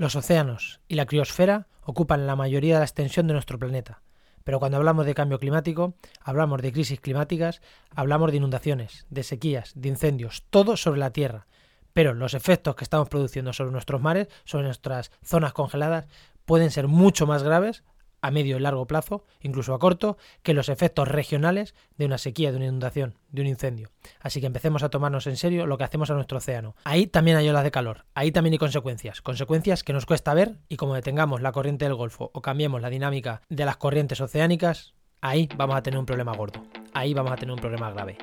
[0.00, 4.00] Los océanos y la criosfera ocupan la mayoría de la extensión de nuestro planeta.
[4.44, 5.92] Pero cuando hablamos de cambio climático,
[6.22, 7.60] hablamos de crisis climáticas,
[7.94, 11.48] hablamos de inundaciones, de sequías, de incendios, todo sobre la Tierra.
[11.92, 16.06] Pero los efectos que estamos produciendo sobre nuestros mares, sobre nuestras zonas congeladas,
[16.46, 17.84] pueden ser mucho más graves
[18.22, 22.50] a medio y largo plazo, incluso a corto, que los efectos regionales de una sequía,
[22.50, 23.90] de una inundación, de un incendio.
[24.20, 26.74] Así que empecemos a tomarnos en serio lo que hacemos a nuestro océano.
[26.84, 30.58] Ahí también hay olas de calor, ahí también hay consecuencias, consecuencias que nos cuesta ver
[30.68, 34.94] y como detengamos la corriente del Golfo o cambiemos la dinámica de las corrientes oceánicas,
[35.20, 36.62] ahí vamos a tener un problema gordo,
[36.94, 38.18] ahí vamos a tener un problema grave.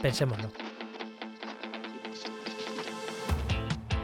[0.00, 0.50] Pensémoslo.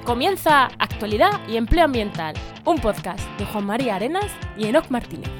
[0.04, 2.34] Comienza Actualidad y Empleo Ambiental,
[2.64, 5.30] un podcast de Juan María Arenas y Enoc Martínez.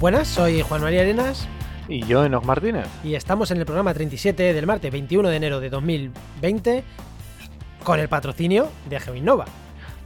[0.00, 1.46] Buenas, soy Juan María Arenas
[1.88, 2.86] Y yo, Enoch Martínez.
[3.04, 6.84] y estamos en el programa 37 del martes 21 de enero de 2020
[7.84, 9.46] con el patrocinio de GeoInnova.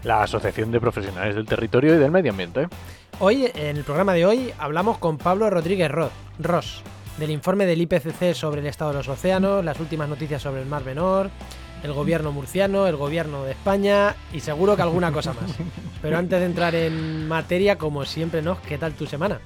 [0.04, 2.68] La Asociación de Profesionales del Territorio y del Medio Ambiente.
[3.20, 6.82] Hoy, en el programa de hoy, hablamos con Pablo Rodríguez Ro- Ross,
[7.18, 10.66] del informe del IPCC sobre el estado de los océanos, las últimas noticias sobre el
[10.66, 11.30] Mar Menor,
[11.82, 15.52] el gobierno murciano, el gobierno de España y seguro que alguna cosa más.
[16.02, 18.60] Pero antes de entrar en materia, como siempre, ¿no?
[18.62, 19.38] ¿Qué tal tu semana?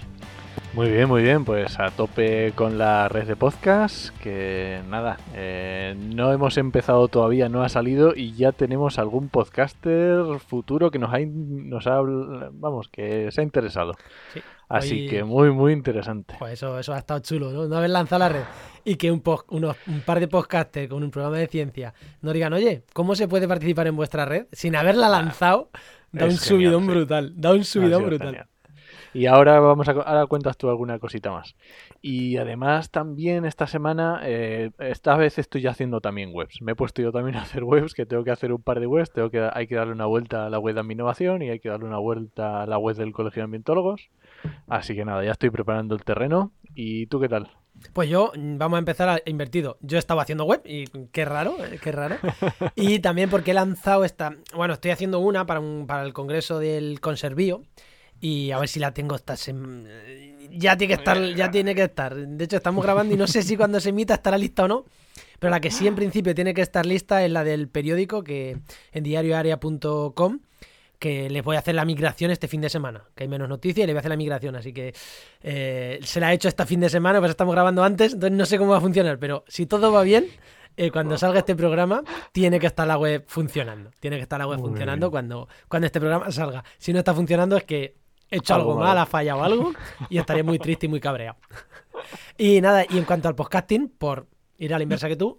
[0.78, 1.44] Muy bien, muy bien.
[1.44, 4.16] Pues a tope con la red de podcast.
[4.20, 10.22] Que nada, eh, no hemos empezado todavía, no ha salido y ya tenemos algún podcaster
[10.38, 12.00] futuro que nos ha, nos ha
[12.52, 13.94] vamos, que se ha interesado.
[14.32, 16.36] Sí, Así hoy- que muy, muy interesante.
[16.38, 17.66] Pues eso, eso ha estado chulo, ¿no?
[17.66, 18.44] No haber lanzado la red
[18.84, 21.92] y que un, unos, un par de podcasters con un programa de ciencia
[22.22, 24.46] nos digan, oye, ¿cómo se puede participar en vuestra red?
[24.52, 25.70] Sin haberla lanzado,
[26.12, 26.88] da es un genial, subidón sí.
[26.88, 28.28] brutal, da un subidón brutal.
[28.28, 28.48] genial.
[29.14, 31.56] Y ahora vamos a ahora cuentas tú alguna cosita más.
[32.00, 36.60] Y además también esta semana, eh, esta vez estoy haciendo también webs.
[36.62, 38.86] Me he puesto yo también a hacer webs, que tengo que hacer un par de
[38.86, 39.12] webs.
[39.12, 41.60] Tengo que, hay que darle una vuelta a la web de mi innovación y hay
[41.60, 44.10] que darle una vuelta a la web del Colegio de Ambientólogos.
[44.68, 46.52] Así que nada, ya estoy preparando el terreno.
[46.74, 47.50] ¿Y tú qué tal?
[47.92, 49.78] Pues yo, vamos a empezar a invertido.
[49.80, 52.16] Yo estaba haciendo web y qué raro, eh, qué raro.
[52.74, 54.36] Y también porque he lanzado esta.
[54.54, 57.62] Bueno, estoy haciendo una para, un, para el congreso del Conservío.
[58.20, 59.88] Y a ver si la tengo esta semana.
[60.50, 62.14] Ya tiene que estar, ya tiene que estar.
[62.14, 64.84] De hecho, estamos grabando y no sé si cuando se emita estará lista o no.
[65.38, 68.58] Pero la que sí en principio tiene que estar lista es la del periódico que
[68.92, 70.40] en diarioarea.com
[70.98, 73.84] que les voy a hacer la migración este fin de semana, que hay menos noticias
[73.84, 74.92] y le voy a hacer la migración, así que
[75.42, 78.44] eh, se la he hecho este fin de semana, pues estamos grabando antes, entonces no
[78.46, 80.26] sé cómo va a funcionar, pero si todo va bien,
[80.76, 82.02] eh, cuando salga este programa,
[82.32, 85.10] tiene que estar la web funcionando, tiene que estar la web Muy funcionando bien.
[85.10, 86.64] cuando, cuando este programa salga.
[86.78, 87.96] Si no está funcionando es que
[88.31, 89.72] hecho Algo mal, ha fallado algo
[90.11, 91.37] y estaré muy triste y muy cabreado.
[92.37, 94.27] Y nada, y en cuanto al podcasting, por
[94.59, 95.39] ir a la inversa que tú,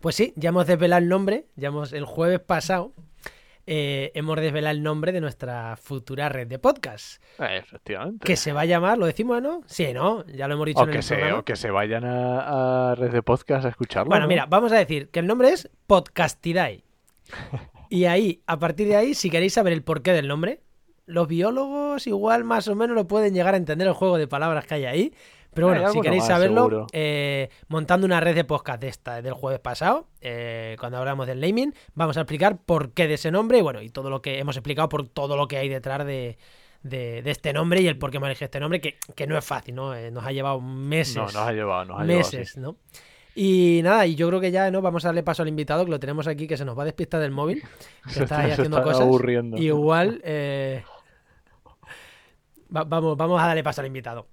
[0.00, 2.92] pues sí, ya hemos desvelado el nombre, ya hemos, el jueves pasado,
[3.66, 8.24] eh, hemos desvelado el nombre de nuestra futura red de podcast, Eh, efectivamente.
[8.26, 9.60] que se va a llamar, ¿lo decimos, no?
[9.66, 10.24] Sí, ¿no?
[10.26, 11.38] Ya lo hemos dicho o, en que el se, programa.
[11.40, 14.08] o que se vayan a, a red de podcast a escucharlo.
[14.08, 14.28] Bueno, ¿no?
[14.28, 16.82] mira, vamos a decir que el nombre es Podcastidae.
[17.92, 20.62] Y ahí, a partir de ahí, si queréis saber el porqué del nombre,
[21.06, 24.66] los biólogos igual más o menos lo pueden llegar a entender el juego de palabras
[24.66, 25.14] que hay ahí.
[25.52, 29.20] Pero Hay bueno, si queréis más, saberlo, eh, montando una red de podcast de esta
[29.20, 33.32] del jueves pasado, eh, cuando hablamos del naming, vamos a explicar por qué de ese
[33.32, 36.06] nombre y bueno, y todo lo que hemos explicado por todo lo que hay detrás
[36.06, 36.38] de,
[36.84, 39.44] de- de este nombre y el por qué elegido este nombre, que, que no es
[39.44, 39.92] fácil, ¿no?
[39.92, 42.24] Eh, nos ha llevado meses No, nos ha llevado, nos ha llevado.
[42.30, 42.36] sí.
[42.36, 42.76] meses, ¿no?
[43.42, 45.90] Y nada, y yo creo que ya no vamos a darle paso al invitado, que
[45.90, 47.62] lo tenemos aquí, que se nos va a despistar del móvil,
[48.04, 49.06] que Se está ahí haciendo está cosas.
[49.06, 49.56] aburriendo.
[49.56, 50.84] Y igual eh,
[52.74, 54.26] va- vamos, vamos a darle paso al invitado.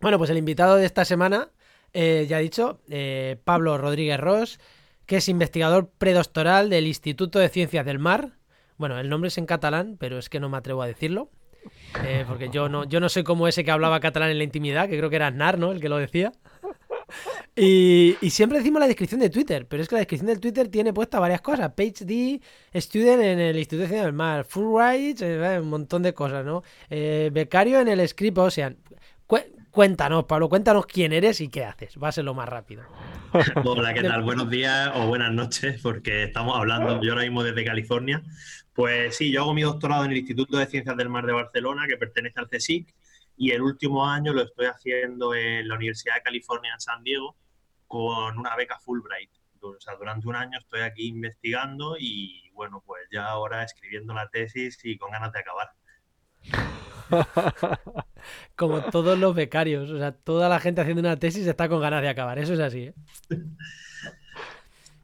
[0.00, 1.48] Bueno, pues el invitado de esta semana,
[1.92, 4.60] eh, ya he dicho, eh, Pablo Rodríguez Ross,
[5.06, 8.32] que es investigador predoctoral del Instituto de Ciencias del Mar.
[8.76, 11.30] Bueno, el nombre es en catalán, pero es que no me atrevo a decirlo.
[12.04, 14.88] eh, porque yo no, yo no soy como ese que hablaba catalán en la intimidad,
[14.88, 15.72] que creo que era Aznar, ¿no?
[15.72, 16.32] El que lo decía.
[17.60, 20.68] Y, y siempre decimos la descripción de Twitter, pero es que la descripción del Twitter
[20.68, 21.72] tiene puesta varias cosas.
[21.76, 22.40] PhD,
[22.74, 26.44] student en el Instituto de Ciencias del Mar, full rights, eh, un montón de cosas,
[26.44, 26.62] ¿no?
[26.88, 28.76] Eh, becario en el Script Ocean.
[29.26, 29.40] Cu-
[29.72, 31.94] cuéntanos, Pablo, cuéntanos quién eres y qué haces.
[32.00, 32.84] Va a ser lo más rápido.
[33.64, 34.22] Hola, ¿qué tal?
[34.24, 38.22] Buenos días o buenas noches, porque estamos hablando yo ahora mismo desde California.
[38.72, 41.86] Pues sí, yo hago mi doctorado en el Instituto de Ciencias del Mar de Barcelona,
[41.88, 42.94] que pertenece al CSIC,
[43.38, 47.36] y el último año lo estoy haciendo en la Universidad de California en San Diego
[47.86, 49.30] con una beca Fulbright.
[49.60, 54.28] O sea, durante un año estoy aquí investigando y bueno, pues ya ahora escribiendo la
[54.28, 55.70] tesis y con ganas de acabar.
[58.56, 59.90] Como todos los becarios.
[59.90, 62.38] O sea, toda la gente haciendo una tesis está con ganas de acabar.
[62.38, 62.94] Eso es así, ¿eh?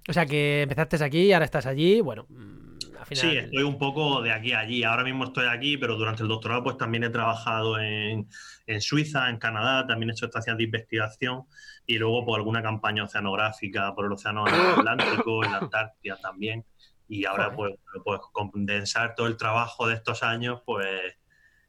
[0.07, 2.03] O sea, que empezaste aquí, ahora estás allí.
[2.03, 2.64] Bueno, mm,
[3.05, 3.31] al final.
[3.31, 4.83] Sí, estoy un poco de aquí a allí.
[4.83, 8.29] Ahora mismo estoy aquí, pero durante el doctorado pues también he trabajado en,
[8.67, 11.45] en Suiza, en Canadá, también he hecho estaciones de investigación
[11.87, 16.65] y luego por alguna campaña oceanográfica por el Océano Atlántico, en la Antártida también.
[17.07, 20.89] Y ahora pues, pues condensar todo el trabajo de estos años pues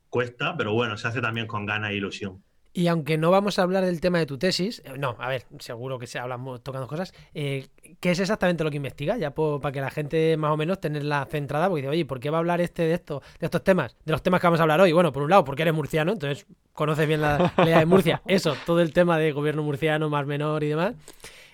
[0.10, 2.45] cuesta, pero bueno, se hace también con ganas e ilusión.
[2.78, 5.46] Y aunque no vamos a hablar del tema de tu tesis, eh, no, a ver,
[5.60, 7.68] seguro que se hablan tocando cosas, eh,
[8.02, 9.18] ¿qué es exactamente lo que investiga?
[9.18, 12.30] Ya para que la gente más o menos tenerla centrada, porque dice, oye, ¿por qué
[12.30, 13.96] va a hablar este de esto, de estos temas?
[14.04, 14.92] De los temas que vamos a hablar hoy.
[14.92, 18.22] Bueno, por un lado, porque eres murciano, entonces conoces bien la ley de Murcia.
[18.28, 20.96] Eso, todo el tema de gobierno murciano, más menor y demás.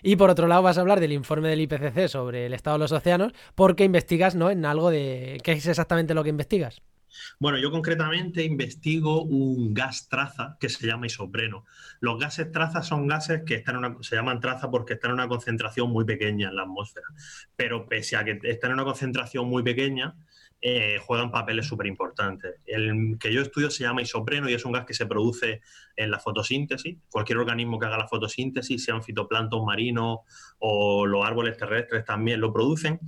[0.02, 2.80] Y por otro lado vas a hablar del informe del IPCC sobre el estado de
[2.80, 4.50] los océanos, porque investigas, ¿no?
[4.50, 5.38] En algo de...
[5.44, 6.82] ¿Qué es exactamente lo que investigas?
[7.40, 11.66] Bueno, yo concretamente investigo un gas traza que se llama isopreno.
[12.00, 15.28] Los gases traza son gases que están una, se llaman traza porque están en una
[15.28, 17.08] concentración muy pequeña en la atmósfera.
[17.56, 20.16] Pero pese a que están en una concentración muy pequeña,
[20.64, 22.58] eh, juegan papeles súper importantes.
[22.68, 25.62] El que yo estudio se llama isopreno y es un gas que se produce
[25.96, 26.98] en la fotosíntesis.
[27.10, 30.20] Cualquier organismo que haga la fotosíntesis, sean fitoplancton marinos
[30.60, 33.00] o los árboles terrestres también lo producen.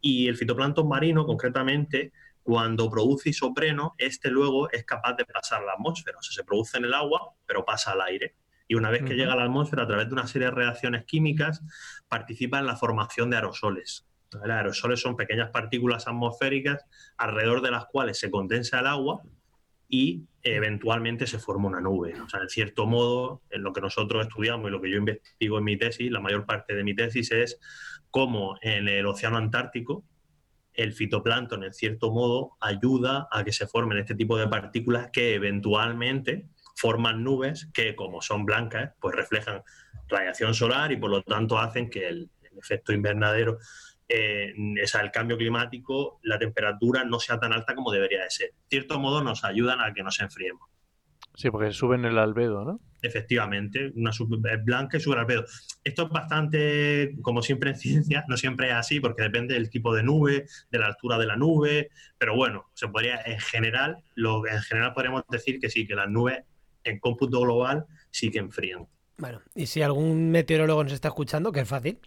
[0.00, 5.72] Y el fitoplancton marino, concretamente, cuando produce isopreno, este luego es capaz de pasar la
[5.72, 6.18] atmósfera.
[6.18, 8.36] O sea, se produce en el agua, pero pasa al aire.
[8.68, 11.04] Y una vez que llega a la atmósfera, a través de una serie de reacciones
[11.04, 11.62] químicas,
[12.08, 14.06] participa en la formación de aerosoles.
[14.32, 16.84] Los aerosoles son pequeñas partículas atmosféricas
[17.18, 19.22] alrededor de las cuales se condensa el agua
[19.88, 22.18] y eventualmente se forma una nube.
[22.18, 25.58] O sea, en cierto modo, en lo que nosotros estudiamos y lo que yo investigo
[25.58, 27.60] en mi tesis, la mayor parte de mi tesis es
[28.10, 30.04] cómo en el océano Antártico
[30.74, 35.34] el fitoplancton, en cierto modo, ayuda a que se formen este tipo de partículas que
[35.34, 36.46] eventualmente
[36.76, 39.62] forman nubes que, como son blancas, pues reflejan
[40.08, 43.58] radiación solar y por lo tanto hacen que el, efecto invernadero,
[44.08, 48.48] eh, el cambio climático, la temperatura no sea tan alta como debería de ser.
[48.50, 50.71] En cierto modo nos ayudan a que nos enfriemos.
[51.34, 52.80] Sí, porque suben el albedo, ¿no?
[53.00, 54.28] Efectivamente, una sub
[54.64, 55.44] blanca y sube el albedo.
[55.82, 59.94] Esto es bastante, como siempre en ciencia, no siempre es así, porque depende del tipo
[59.94, 64.46] de nube, de la altura de la nube, pero bueno, se podría, en general, lo,
[64.46, 66.44] en general podríamos decir que sí, que las nubes
[66.84, 68.86] en cómputo global sí que enfrían.
[69.18, 71.98] Bueno, y si algún meteorólogo nos está escuchando, que es fácil,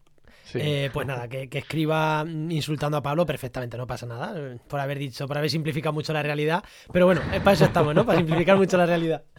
[0.53, 4.99] eh, pues nada, que, escriba insultando a Pablo perfectamente, no pasa nada, eh, por haber
[4.99, 6.63] dicho, por haber simplificado mucho la realidad.
[6.91, 8.05] Pero bueno, para eso estamos, ¿no?
[8.05, 9.23] Para simplificar mucho la realidad.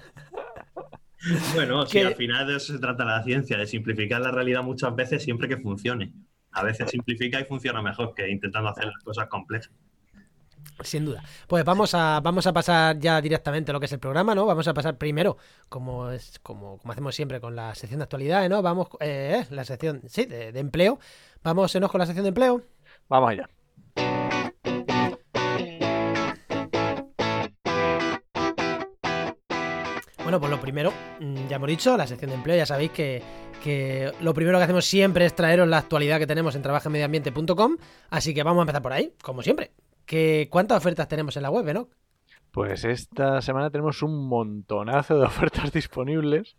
[1.54, 4.94] Bueno, sí, al final de eso se trata la ciencia, de simplificar la realidad muchas
[4.94, 6.12] veces siempre que funcione.
[6.52, 9.72] A veces simplifica y funciona mejor que intentando hacer las cosas complejas.
[10.82, 11.22] Sin duda.
[11.46, 14.44] Pues vamos a, vamos a pasar ya directamente a lo que es el programa, ¿no?
[14.44, 15.38] Vamos a pasar primero,
[15.68, 18.60] como es, como, como hacemos siempre con la sección de actualidad, ¿no?
[18.62, 20.98] Vamos, eh, la sección, sí, de, empleo.
[21.42, 21.88] Vamos, ¿no?
[21.88, 22.62] con la sección de empleo.
[23.08, 23.48] Vamos allá.
[30.22, 33.22] Bueno, pues lo primero, mm, ya hemos dicho, la sección de empleo, ya sabéis que,
[33.62, 37.76] que lo primero que hacemos siempre es traeros la actualidad que tenemos en trabajenmedioambiente.com,
[38.10, 39.70] así que vamos a empezar por ahí, como siempre.
[40.50, 41.88] ¿Cuántas ofertas tenemos en la web, no?
[42.52, 46.56] Pues esta semana tenemos un montonazo de ofertas disponibles.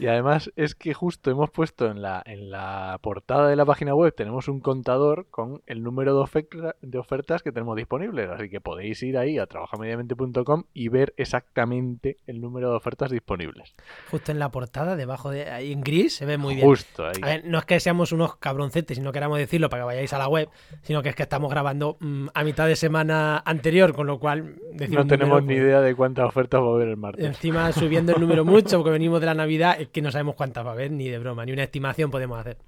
[0.00, 3.94] Y además es que justo hemos puesto en la, en la portada de la página
[3.94, 8.30] web, tenemos un contador con el número de, de ofertas que tenemos disponibles.
[8.30, 13.74] Así que podéis ir ahí a trabajamediamente.com y ver exactamente el número de ofertas disponibles.
[14.10, 16.66] Justo en la portada, debajo de ahí en gris, se ve muy bien.
[16.66, 17.20] Justo ahí.
[17.22, 20.12] A ver, no es que seamos unos cabroncetes y no queramos decirlo para que vayáis
[20.12, 20.48] a la web,
[20.82, 24.56] sino que es que estamos grabando mm, a mitad de semana anterior, con lo cual...
[24.90, 27.24] No tenemos ni idea de cuántas ofertas va a haber el martes.
[27.24, 30.70] Encima subiendo el número mucho, porque venimos de la Navidad que no sabemos cuántas va
[30.70, 32.58] a haber, ni de broma, ni una estimación podemos hacer.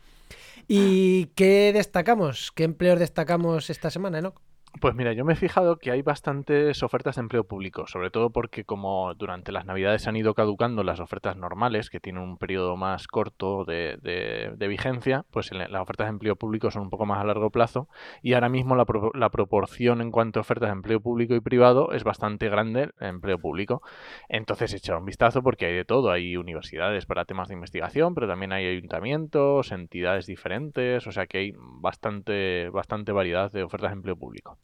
[0.69, 2.53] ¿Y qué destacamos?
[2.53, 4.41] ¿Qué empleos destacamos esta semana, Enoch?
[4.81, 8.31] Pues mira, yo me he fijado que hay bastantes ofertas de empleo público, sobre todo
[8.31, 12.77] porque como durante las navidades han ido caducando las ofertas normales, que tienen un periodo
[12.77, 17.21] más corto de, de, vigencia, pues las ofertas de empleo público son un poco más
[17.21, 17.89] a largo plazo
[18.23, 21.93] y ahora mismo la, la, proporción en cuanto a ofertas de empleo público y privado
[21.93, 23.83] es bastante grande en empleo público.
[24.29, 28.27] Entonces echar un vistazo porque hay de todo, hay universidades para temas de investigación, pero
[28.27, 33.97] también hay ayuntamientos, entidades diferentes, o sea que hay bastante, bastante variedad de ofertas de
[33.97, 34.59] empleo público.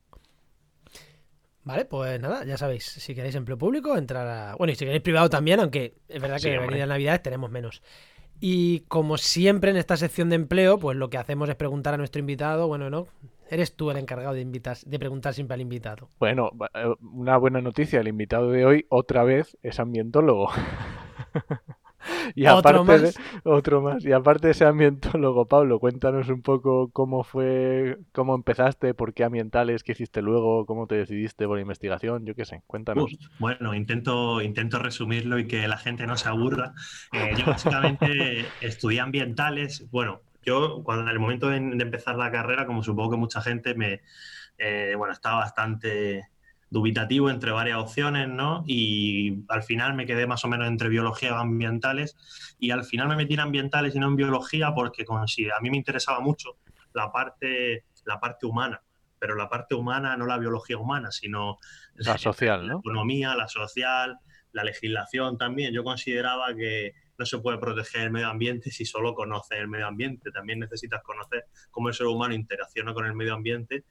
[1.68, 4.56] Vale, pues nada, ya sabéis, si queréis empleo público, entrar a...
[4.56, 7.82] Bueno, y si queréis privado también, aunque es verdad que venir a Navidades tenemos menos.
[8.40, 11.98] Y como siempre en esta sección de empleo, pues lo que hacemos es preguntar a
[11.98, 13.06] nuestro invitado, bueno, ¿no?
[13.50, 16.08] Eres tú el encargado de, invitar, de preguntar siempre al invitado.
[16.18, 18.00] Bueno, eh, una buena noticia.
[18.00, 20.48] El invitado de hoy, otra vez, es ambientólogo.
[22.34, 23.16] y aparte ¿Otro más?
[23.44, 24.04] otro más.
[24.04, 29.24] Y aparte de ese ambientólogo, Pablo, cuéntanos un poco cómo fue, cómo empezaste, por qué
[29.24, 33.16] ambientales, qué hiciste luego, cómo te decidiste por investigación, yo qué sé, cuéntanos.
[33.38, 36.74] bueno, intento, intento resumirlo y que la gente no se aburra.
[37.12, 42.66] Eh, yo básicamente estudié ambientales, bueno, yo cuando en el momento de, empezar la carrera,
[42.66, 44.00] como supongo que mucha gente me,
[44.56, 46.28] eh, bueno, estaba bastante
[46.70, 48.62] dubitativo entre varias opciones, ¿no?
[48.66, 52.16] Y al final me quedé más o menos entre biología y ambientales
[52.58, 55.76] y al final me metí en ambientales y no en biología porque a mí me
[55.76, 56.58] interesaba mucho
[56.92, 58.82] la parte, la parte humana,
[59.18, 61.58] pero la parte humana no la biología humana, sino
[61.94, 62.75] la social, ¿no?
[62.75, 64.18] La economía, la social,
[64.52, 65.72] la legislación también.
[65.72, 69.87] Yo consideraba que no se puede proteger el medio ambiente si solo conoces el medio
[69.87, 70.30] ambiente.
[70.30, 73.84] También necesitas conocer cómo el ser humano interacciona con el medio ambiente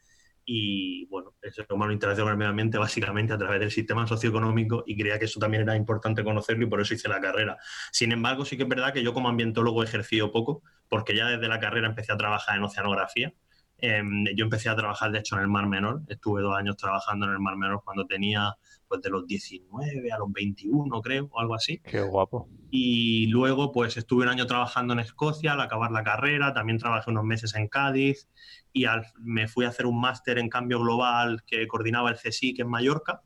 [0.50, 4.08] y bueno, el ser humano interacciona con el medio ambiente básicamente a través del sistema
[4.08, 7.58] socioeconómico y creía que eso también era importante conocerlo y por eso hice la carrera.
[7.92, 11.28] Sin embargo, sí que es verdad que yo como ambientólogo he ejercido poco porque ya
[11.28, 13.34] desde la carrera empecé a trabajar en oceanografía.
[13.80, 16.02] Em, yo empecé a trabajar, de hecho, en el Mar Menor.
[16.08, 18.56] Estuve dos años trabajando en el Mar Menor cuando tenía
[18.88, 21.80] pues de los 19 a los 21, creo, o algo así.
[21.80, 22.50] Qué guapo.
[22.72, 27.12] Y luego, pues estuve un año trabajando en Escocia al acabar la carrera, también trabajé
[27.12, 28.30] unos meses en Cádiz
[28.74, 28.86] y
[29.20, 33.22] me fui a hacer un máster en cambio global que coordinaba el CSIC en Mallorca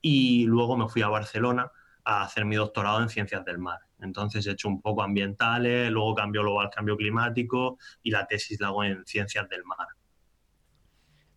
[0.00, 1.70] y luego me fui a Barcelona
[2.06, 3.80] a hacer mi doctorado en ciencias del mar.
[4.00, 8.68] Entonces he hecho un poco ambientales, luego cambio global, cambio climático y la tesis la
[8.68, 9.88] hago en ciencias del mar.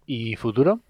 [0.05, 0.83] ¿Y futuro?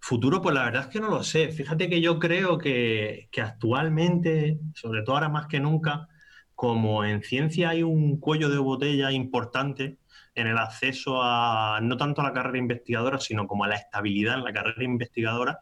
[0.00, 1.50] Futuro, pues la verdad es que no lo sé.
[1.50, 6.08] Fíjate que yo creo que, actualmente, sobre todo ahora más que nunca,
[6.54, 9.98] como en ciencia hay un cuello de botella importante
[10.34, 14.34] en el acceso a no tanto a la carrera investigadora, sino como a la estabilidad
[14.34, 15.60] en la carrera investigadora,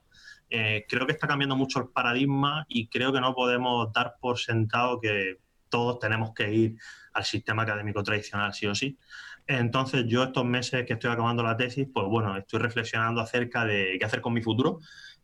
[0.54, 4.38] eh, creo que está cambiando mucho el paradigma y creo que no podemos dar por
[4.38, 5.38] sentado que
[5.70, 6.76] todos tenemos que ir
[7.14, 8.98] al sistema académico tradicional, sí o sí.
[9.46, 13.96] Entonces yo estos meses que estoy acabando la tesis, pues bueno, estoy reflexionando acerca de
[13.98, 14.80] qué hacer con mi futuro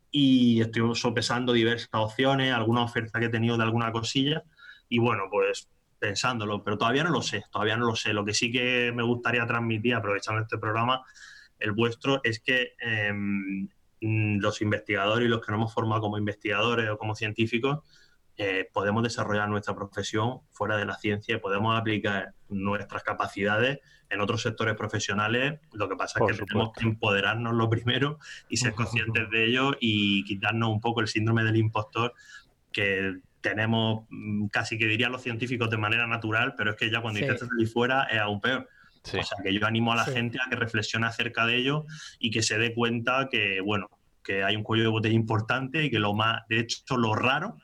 [0.09, 4.43] y estoy sopesando diversas opciones, alguna oferta que he tenido de alguna cosilla
[4.89, 5.69] y bueno, pues
[5.99, 8.13] pensándolo, pero todavía no lo sé, todavía no lo sé.
[8.13, 11.03] Lo que sí que me gustaría transmitir, aprovechando este programa,
[11.59, 13.69] el vuestro, es que em,
[14.01, 17.79] los investigadores y los que nos hemos formado como investigadores o como científicos,
[18.37, 23.79] eh, podemos desarrollar nuestra profesión fuera de la ciencia y podemos aplicar nuestras capacidades
[24.09, 25.59] en otros sectores profesionales.
[25.73, 29.71] Lo que pasa es que tenemos que empoderarnos lo primero y ser conscientes de ello
[29.79, 32.13] y quitarnos un poco el síndrome del impostor
[32.71, 37.01] que tenemos mm, casi que dirían los científicos de manera natural, pero es que ya
[37.01, 38.69] cuando intentas salir fuera es aún peor.
[39.03, 41.85] O sea, que yo animo a la gente a que reflexione acerca de ello
[42.19, 43.89] y que se dé cuenta que, bueno,
[44.23, 47.57] que hay un cuello de botella importante y que lo más, de hecho, lo raro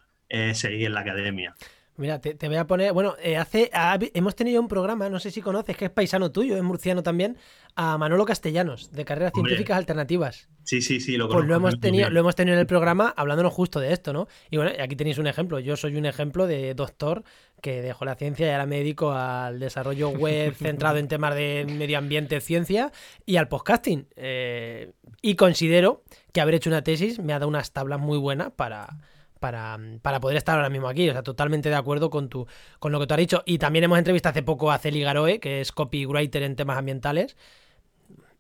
[0.54, 1.56] seguir en la academia.
[1.98, 2.92] Mira, te, voy a poner.
[2.92, 3.72] Bueno, eh, hace
[4.14, 7.38] hemos tenido un programa, no sé si conoces, que es paisano tuyo, es murciano también,
[7.76, 10.50] a Manolo Castellanos, de Carreras Científicas Alternativas.
[10.66, 13.54] Sí, sí, sí, lo Pues lo hemos, tenido, lo hemos tenido en el programa hablándonos
[13.54, 14.28] justo de esto, ¿no?
[14.50, 15.60] Y bueno, aquí tenéis un ejemplo.
[15.60, 17.24] Yo soy un ejemplo de doctor
[17.62, 21.66] que dejó la ciencia y ahora me dedico al desarrollo web centrado en temas de
[21.70, 22.92] medio ambiente, ciencia
[23.26, 24.08] y al podcasting.
[24.18, 28.52] Eh, y considero que haber hecho una tesis me ha dado unas tablas muy buenas
[28.52, 28.98] para
[29.40, 31.10] para, para, poder estar ahora mismo aquí.
[31.10, 32.48] O sea, totalmente de acuerdo con, tu,
[32.80, 33.44] con lo que tú has dicho.
[33.46, 37.36] Y también hemos entrevistado hace poco a Celi Garoe, que es copywriter en temas ambientales.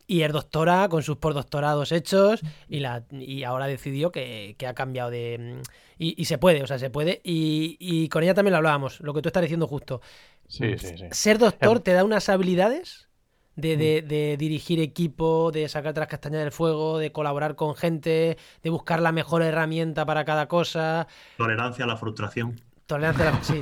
[0.07, 4.75] Y es doctora con sus postdoctorados hechos y, la, y ahora decidió que, que ha
[4.75, 5.61] cambiado de...
[5.97, 7.21] Y, y, se puede, o sea, se puede.
[7.23, 10.01] Y, y, con ella también lo hablábamos, lo que tú estás diciendo justo.
[10.47, 11.05] Sí, sí, sí.
[11.11, 13.07] Ser doctor te da unas habilidades
[13.55, 18.37] de, de, de, dirigir equipo, de sacar las castañas del fuego, de colaborar con gente,
[18.63, 21.07] de buscar la mejor herramienta para cada cosa.
[21.37, 22.61] Tolerancia a la frustración.
[22.85, 23.61] Tolerancia a la sí.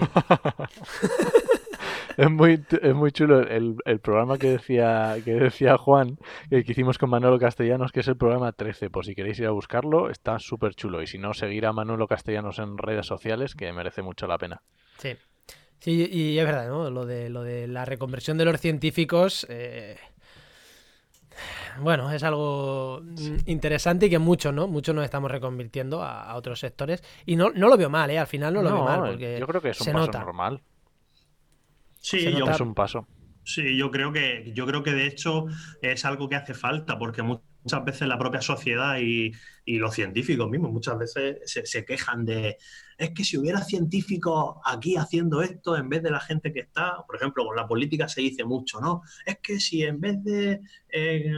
[2.18, 6.18] es muy, es muy chulo el, el, programa que decía, que decía Juan,
[6.50, 8.90] que hicimos con Manolo Castellanos, que es el programa 13.
[8.90, 11.02] Por si queréis ir a buscarlo, está súper chulo.
[11.02, 14.62] Y si no, seguir a Manolo Castellanos en redes sociales, que merece mucho la pena.
[14.98, 15.16] Sí.
[15.84, 16.90] Sí, y es verdad, ¿no?
[16.90, 19.46] Lo de, lo de la reconversión de los científicos.
[19.50, 19.98] Eh,
[21.82, 23.02] bueno, es algo
[23.48, 24.70] interesante y que muchos, ¿no?
[24.70, 27.04] Muchos nos estamos reconvirtiendo a, otros sectores.
[27.26, 28.18] Y no, no, lo veo mal, ¿eh?
[28.18, 29.10] Al final no lo veo mal.
[29.10, 30.62] Porque yo creo que es un paso normal.
[32.00, 33.06] Sí, es un paso.
[33.44, 35.48] Sí, yo creo que, yo creo que de hecho
[35.82, 39.32] es algo que hace falta, porque muchas muchas veces la propia sociedad y,
[39.66, 42.58] los científicos mismos muchas veces se, quejan de
[42.98, 46.98] es que si hubiera científicos aquí haciendo esto en vez de la gente que está,
[47.08, 49.04] por ejemplo, con la política se dice mucho, ¿no?
[49.26, 51.34] Es que si en vez de eh,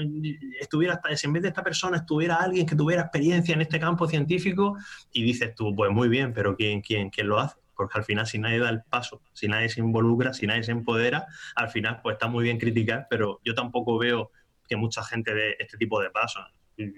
[0.59, 4.75] estuviera, en vez de esta persona estuviera alguien que tuviera experiencia en este campo científico,
[5.11, 7.57] y dices tú, pues muy bien, pero ¿quién, quién, quién lo hace?
[7.75, 10.71] porque al final si nadie da el paso, si nadie se involucra, si nadie se
[10.71, 14.31] empodera, al final pues está muy bien criticar, pero yo tampoco veo
[14.67, 16.43] que mucha gente dé este tipo de pasos.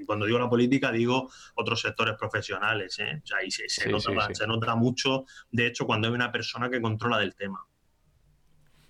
[0.06, 2.98] cuando digo la política, digo otros sectores profesionales.
[3.00, 3.22] ¿eh?
[3.24, 3.90] O sea, y se,
[4.48, 7.66] nota, mucho, de hecho, cuando hay una persona que controla del tema.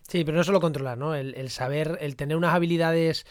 [0.08, 1.16] Sí, pero no solo controlar, ¿no?
[1.16, 3.26] El, saber, el tener unas habilidades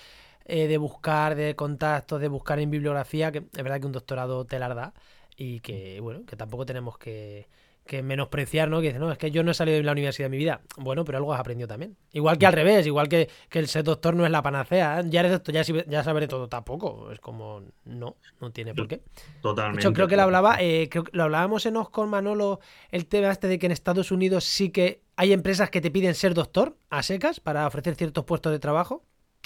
[0.45, 4.45] eh, de buscar, de contactos, de buscar en bibliografía, que es verdad que un doctorado
[4.45, 4.93] te la da
[5.37, 7.49] y que, bueno, que tampoco tenemos que,
[7.87, 8.81] que menospreciar, ¿no?
[8.81, 10.61] Que dice, no, es que yo no he salido de la universidad en mi vida.
[10.76, 11.97] Bueno, pero algo has aprendido también.
[12.12, 15.00] Igual que al revés, igual que, el ser doctor no es la panacea.
[15.00, 15.05] ¿eh?
[15.07, 17.11] Ya eres doctor, ya, ya sabré todo tampoco.
[17.11, 19.02] Es como, no, no tiene por qué.
[19.40, 19.83] Totalmente.
[19.83, 23.07] Yo creo que lo hablaba, eh, creo que lo hablábamos en Os con Manolo, el
[23.07, 26.35] tema este de que en Estados Unidos sí que hay empresas que te piden ser
[26.35, 29.05] doctor a secas para ofrecer ciertos puestos de trabajo.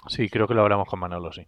[0.08, 1.46] Sí, creo que lo hablamos con Manolo, sí.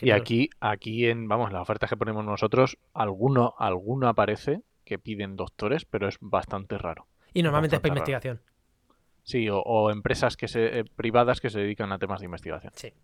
[0.00, 5.36] y aquí, aquí en, vamos, las ofertas que ponemos nosotros, alguno, alguno aparece que piden
[5.36, 7.06] doctores, pero es bastante raro.
[7.34, 8.40] Y normalmente es para investigación.
[9.22, 12.72] Sí, o, empresas que se, eh, privadas que se dedican a temas de investigación.
[12.74, 12.94] Sí.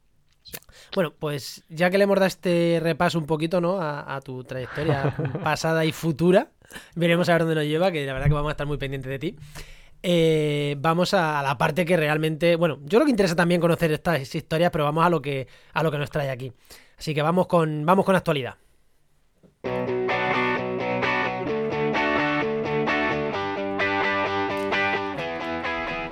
[0.94, 3.78] Bueno, pues ya que le hemos dado este repaso un poquito ¿no?
[3.80, 5.14] a, tu trayectoria
[5.44, 6.52] pasada y futura,
[6.94, 9.10] veremos a ver dónde nos lleva, que la verdad que vamos a estar muy pendientes
[9.10, 9.36] de ti.
[10.02, 14.34] Eh, vamos a la parte que realmente, bueno, yo creo que interesa también conocer estas
[14.34, 16.50] historias, pero vamos a lo que a lo que nos trae aquí.
[16.96, 18.56] Así que vamos con vamos con actualidad.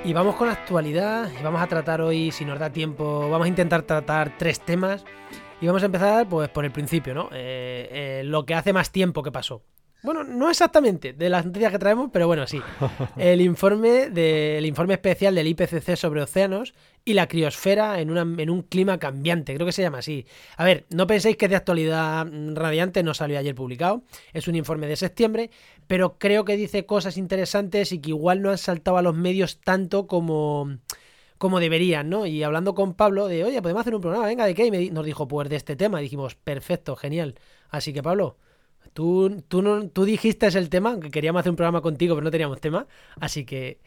[0.04, 3.44] Y vamos con la actualidad y vamos a tratar hoy, si nos da tiempo, vamos
[3.44, 5.04] a intentar tratar tres temas
[5.60, 7.28] y vamos a empezar pues por el principio, ¿no?
[7.32, 9.62] Eh, eh, lo que hace más tiempo que pasó.
[10.02, 12.60] Bueno, no exactamente de las noticias que traemos, pero bueno, sí.
[13.16, 18.62] El informe, del informe especial del IPCC sobre océanos y la criosfera en, en un
[18.62, 20.26] clima cambiante, creo que se llama así.
[20.56, 24.56] A ver, no penséis que es de actualidad radiante, no salió ayer publicado, es un
[24.56, 25.50] informe de septiembre,
[25.86, 29.60] pero creo que dice cosas interesantes y que igual no han saltado a los medios
[29.60, 30.78] tanto como
[31.38, 32.24] como deberían, ¿no?
[32.24, 34.66] Y hablando con Pablo de, oye, podemos hacer un programa, venga, ¿de qué?
[34.66, 35.98] Y nos dijo, pues de este tema.
[35.98, 37.34] Dijimos, perfecto, genial.
[37.68, 38.36] Así que, Pablo,
[38.92, 42.30] Tú, tú, no, tú dijiste el tema, que queríamos hacer un programa contigo, pero no
[42.30, 42.86] teníamos tema.
[43.20, 43.80] Así que,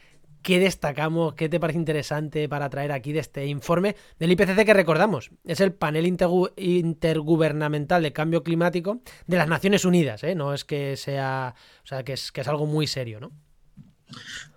[0.45, 1.33] ¿qué destacamos?
[1.33, 5.31] ¿Qué te parece interesante para traer aquí de este informe del IPCC que recordamos?
[5.43, 10.35] Es el panel intergubernamental de cambio climático de las Naciones Unidas, ¿eh?
[10.35, 13.31] No es que sea, o sea, que es, que es algo muy serio, ¿no?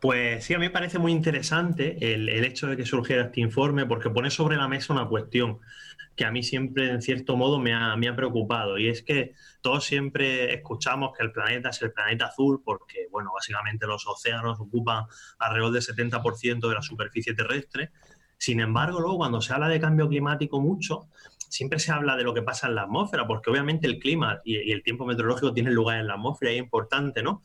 [0.03, 3.41] Pues sí, a mí me parece muy interesante el, el, hecho de que surgiera este
[3.41, 5.59] informe porque pone sobre la mesa una cuestión
[6.19, 8.77] que a mí siempre, en cierto modo, me ha, preocupado.
[8.77, 9.33] Y es que
[9.69, 14.59] todos siempre escuchamos que el planeta es el planeta azul porque, bueno, básicamente los océanos
[14.59, 15.05] ocupan
[15.39, 17.91] alrededor del 70% de la superficie terrestre.
[18.39, 21.09] Sin embargo, luego cuando se habla de cambio climático mucho,
[21.51, 24.57] siempre se habla de lo que pasa en la atmósfera, porque obviamente el clima y,
[24.57, 27.43] y el tiempo meteorológico tienen lugar en la atmósfera y es importante, ¿no?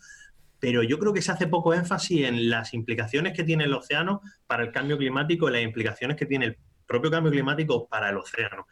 [0.61, 4.21] pero yo creo que se hace poco énfasis en las implicaciones que tiene el océano
[4.47, 6.57] para el cambio climático y las implicaciones que tiene el
[6.87, 8.65] propio cambio climático para el océano.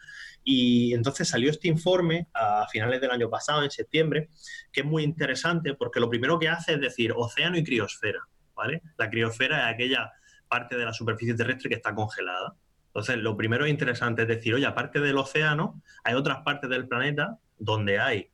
[0.44, 4.30] Y entonces salió este informe a finales del año pasado, en septiembre,
[4.72, 8.20] que es muy interesante porque lo primero que hace es decir océano y criosfera.
[8.54, 8.82] ¿vale?
[8.96, 10.10] La criosfera es aquella
[10.48, 12.54] parte de la superficie terrestre que está congelada.
[12.86, 16.86] Entonces, lo primero es interesante es decir, oye, aparte del océano, hay otras partes del
[16.88, 18.30] planeta donde hay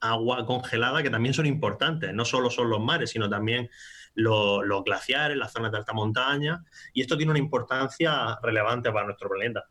[0.00, 2.12] agua congelada que también son importantes.
[2.12, 3.70] No solo son los mares, sino también
[4.14, 9.30] los, glaciares, las zonas de alta montaña, y esto tiene una importancia relevante para nuestro
[9.30, 9.64] planeta.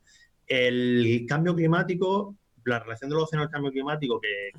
[0.53, 2.35] El cambio climático,
[2.65, 4.51] la relación de los océanos el cambio climático, que,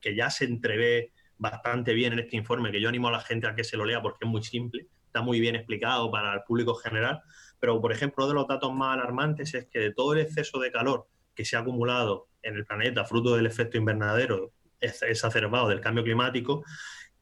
[0.00, 3.48] que, ya se entrevé bastante bien en este informe, que yo animo a la gente
[3.48, 6.42] a que se lo lea porque es muy simple, está muy bien explicado para el
[6.46, 7.20] público general,
[7.58, 10.60] pero por ejemplo, uno de los datos más alarmantes es que de todo el exceso
[10.60, 15.80] de calor que se ha acumulado en el planeta, fruto del efecto invernadero exacerbado del
[15.80, 16.64] cambio climático,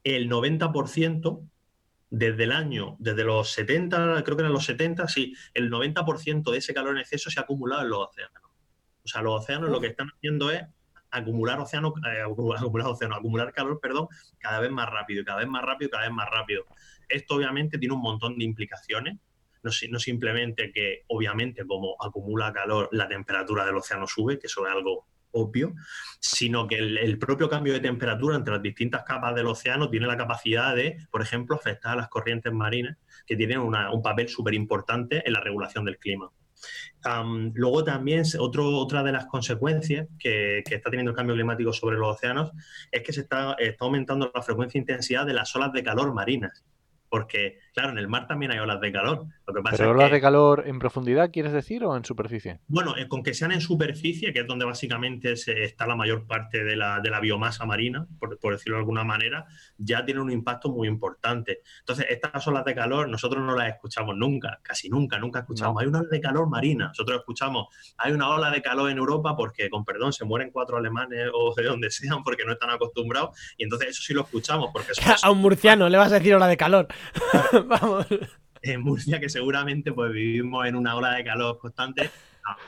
[0.04, 1.48] el 90%
[2.10, 6.58] desde el año, desde los 70, creo que eran los 70, sí, el 90% de
[6.58, 8.42] ese calor en exceso se ha acumulado en los océanos.
[9.04, 10.62] O sea, los océanos lo que están haciendo es
[11.10, 15.62] acumular océano, eh, acumular océano, acumular calor, perdón, cada vez más rápido, cada vez más
[15.62, 16.64] rápido, cada vez más rápido.
[17.08, 19.18] Esto obviamente tiene un montón de implicaciones,
[19.62, 24.66] no, no simplemente que obviamente como acumula calor la temperatura del océano sube, que eso
[24.66, 25.74] es algo obvio,
[26.20, 30.16] sino que el, propio cambio de temperatura entre las distintas capas del océano tiene la
[30.16, 35.22] capacidad de, por ejemplo, afectar a las corrientes marinas, que tienen un papel súper importante
[35.24, 36.30] en la regulación del clima.
[37.54, 42.16] luego también otro, otra de las consecuencias que, está teniendo el cambio climático sobre los
[42.16, 42.50] océanos
[42.90, 46.12] es que se está, está aumentando la frecuencia e intensidad de las olas de calor
[46.12, 46.64] marinas
[47.10, 49.26] porque, claro, en el mar también hay olas de calor.
[49.46, 52.60] Lo que pasa ¿Pero olas de calor en profundidad, quieres decir, o en superficie?
[52.68, 56.62] Bueno, eh, con que sean en superficie, que es donde básicamente está la mayor parte
[56.62, 59.44] de la, biomasa marina, por, decirlo de alguna manera,
[59.76, 61.62] ya tiene un impacto muy importante.
[61.80, 65.82] Entonces, estas olas de calor nosotros no las escuchamos nunca, casi nunca, nunca escuchamos.
[65.82, 66.88] Hay una ola de calor marina.
[66.88, 67.66] Nosotros escuchamos,
[67.98, 71.52] hay una ola de calor en Europa porque, con perdón, se mueren cuatro alemanes o
[71.56, 73.36] de donde sean porque no están acostumbrados.
[73.58, 74.70] Y entonces eso sí lo escuchamos.
[74.72, 74.92] porque
[75.22, 76.86] A un murciano le vas a decir ola de calor.
[77.66, 78.06] Vamos.
[78.62, 82.10] En Murcia, que seguramente pues vivimos en una ola de calor constante,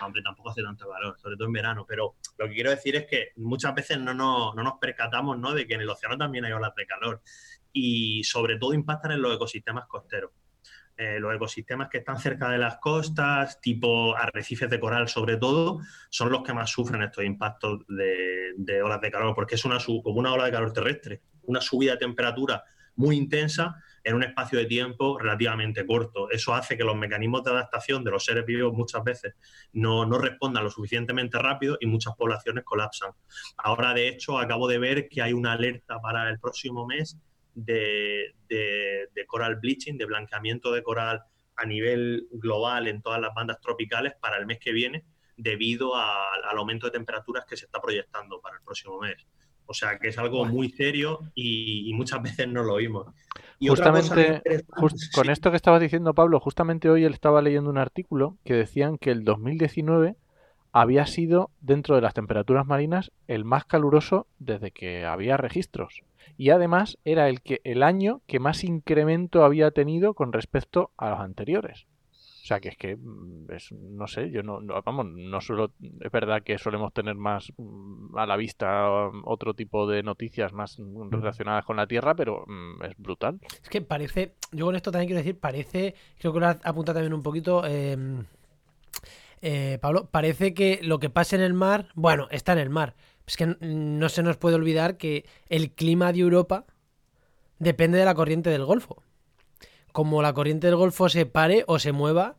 [0.01, 3.07] aunque tampoco hace tanto calor, sobre todo en verano, pero lo que quiero decir es
[3.07, 5.53] que muchas veces no nos, no nos percatamos ¿no?
[5.53, 7.23] de que en el océano también hay olas de calor
[7.73, 10.31] y sobre todo impactan en los ecosistemas costeros.
[10.97, 15.81] Eh, los ecosistemas que están cerca de las costas, tipo arrecifes de coral sobre todo,
[16.11, 19.79] son los que más sufren estos impactos de, de olas de calor, porque es una,
[19.79, 22.63] como una ola de calor terrestre, una subida de temperatura
[22.97, 26.31] muy intensa en un espacio de tiempo relativamente corto.
[26.31, 29.35] Eso hace que los mecanismos de adaptación de los seres vivos muchas veces
[29.73, 33.13] no, respondan lo suficientemente rápido y muchas poblaciones colapsan.
[33.57, 37.19] Ahora, de hecho, acabo de ver que hay una alerta para el próximo mes
[37.55, 38.35] de,
[39.27, 41.23] coral bleaching, de blanqueamiento de coral
[41.57, 45.05] a nivel global en todas las bandas tropicales para el mes que viene,
[45.37, 49.17] debido al aumento de temperaturas que se está proyectando para el próximo mes.
[49.73, 53.07] O sea, que es algo muy serio y, muchas veces no lo oímos.
[53.59, 54.43] Y justamente,
[55.15, 58.99] con esto que estabas diciendo, Pablo, justamente hoy él estaba leyendo un artículo que decían
[58.99, 60.17] que el 2019
[60.73, 66.03] había sido, dentro de las temperaturas marinas, el más caluroso desde que había registros.
[66.37, 71.09] Y además era el, que, el año que más incremento había tenido con respecto a
[71.09, 71.87] los anteriores.
[72.43, 73.47] O sea que es que, mm,
[73.97, 78.27] no sé, yo no, vamos, no solo, es verdad que solemos tener más mm, a
[78.27, 80.77] la vista um, otro tipo de noticias más
[81.11, 83.39] relacionadas con la Tierra, pero mm, es brutal.
[83.63, 87.15] Es que parece, yo con esto también quiero decir, parece, creo que lo apunta también
[87.15, 88.25] un poquito, em,
[89.41, 92.97] eh, Pablo, parece que lo que pasa en el mar, bueno, está en el mar.
[93.25, 96.67] Es que no se nos puede olvidar que el clima de Europa
[97.61, 99.05] depende de la corriente del Golfo
[99.93, 102.37] como la corriente del Golfo se pare o se mueva,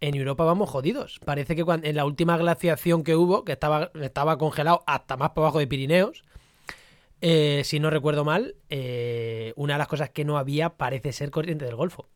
[0.00, 1.20] en Europa vamos jodidos.
[1.24, 5.44] Parece que en la última glaciación que hubo, que estaba, estaba congelado hasta más por
[5.44, 6.22] abajo de Pirineos,
[7.20, 11.30] eh, si no recuerdo mal, eh, una de las cosas que no había parece ser
[11.30, 12.08] corriente del Golfo.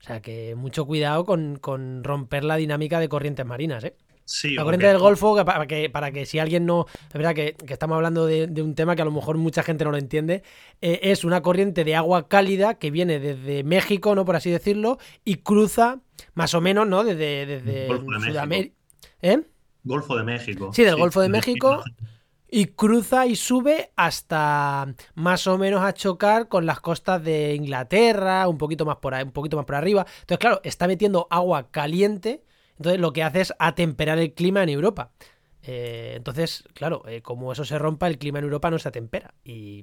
[0.00, 3.96] O sea que mucho cuidado con, con romper la dinámica de corrientes marinas, ¿eh?
[4.42, 6.86] La corriente del Golfo, para que, para que si alguien no.
[7.08, 9.90] Es verdad que, estamos hablando de, un tema que a lo mejor mucha gente no
[9.90, 10.42] lo entiende.
[10.80, 14.24] Eh, es una corriente de agua cálida que viene desde México, ¿no?
[14.24, 16.00] Por así decirlo, y cruza
[16.34, 17.04] más o menos, ¿no?
[17.04, 18.74] Desde, desde Sudamérica.
[19.20, 19.42] ¿Eh?
[19.82, 20.70] Golfo de México.
[20.72, 21.82] Sí, del Golfo de México.
[22.50, 28.46] Y cruza y sube hasta más o menos a chocar con las costas de Inglaterra,
[28.46, 30.06] un poquito más por ahí, un poquito más por arriba.
[30.20, 32.44] Entonces, claro, está metiendo agua caliente
[32.76, 35.12] entonces lo que hace es atemperar el clima en Europa.
[35.62, 39.34] Eh, entonces, claro, eh, como eso se rompa, el clima en Europa no se atempera.
[39.44, 39.82] Y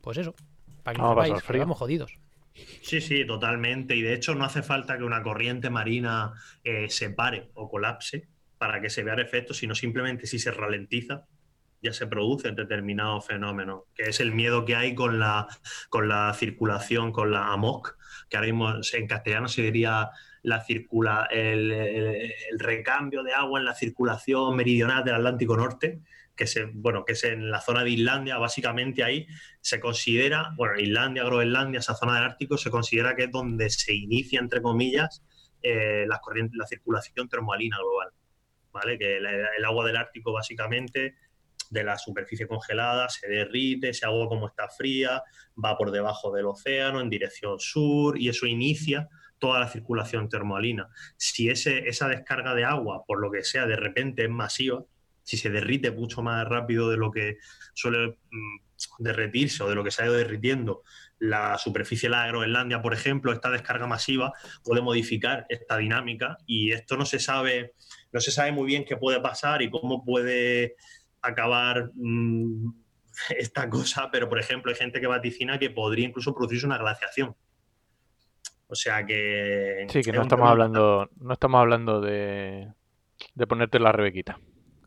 [0.00, 0.34] pues eso,
[0.82, 1.42] para que no, sepáis,
[1.76, 2.18] jodidos.
[2.82, 3.96] Sí, sí, totalmente.
[3.96, 6.32] Y de hecho no hace falta que una corriente marina
[6.64, 10.50] eh, se pare o colapse para que se vea el efecto, sino simplemente si se
[10.50, 11.24] ralentiza,
[11.80, 15.46] ya se produce determinado fenómeno, que es el miedo que hay con la,
[15.88, 17.96] con la circulación, con la AMOC,
[18.28, 20.10] que ahora mismo en castellano se diría
[20.42, 26.00] la circula, el, recambio de agua en la circulación meridional del Atlántico Norte,
[26.34, 29.26] que, se, bueno, que es en la zona de Islandia, básicamente ahí
[29.60, 33.94] se considera, bueno, Islandia, Groenlandia, esa zona del Ártico, se considera que es donde se
[33.94, 35.24] inicia, entre comillas,
[35.62, 36.20] eh, la,
[36.52, 38.10] la circulación termoalina global.
[38.72, 38.98] ¿vale?
[38.98, 41.16] Que el, agua del Ártico, básicamente,
[41.70, 45.22] de la superficie congelada, se derrite, ese agua como está fría,
[45.62, 50.88] va por debajo del océano en dirección sur y eso inicia toda la circulación termoalina.
[51.16, 54.84] Si ese, esa descarga de agua, por lo que sea, de repente es masiva,
[55.22, 57.36] si se derrite mucho más rápido de lo que
[57.74, 58.58] suele mm,
[58.98, 60.82] derretirse o de lo que se ha ido derritiendo
[61.18, 64.32] la superficie de la Groenlandia, por ejemplo, esta descarga masiva
[64.64, 67.74] puede modificar esta dinámica y esto no se sabe,
[68.12, 70.76] no se sabe muy bien qué puede pasar y cómo puede
[71.20, 72.70] acabar mm,
[73.36, 77.36] esta cosa, pero por ejemplo hay gente que vaticina que podría incluso producirse una glaciación
[78.68, 79.86] o sea que.
[79.88, 82.68] Sí, que no estamos hablando, no estamos hablando de,
[83.34, 84.38] de ponerte la rebequita.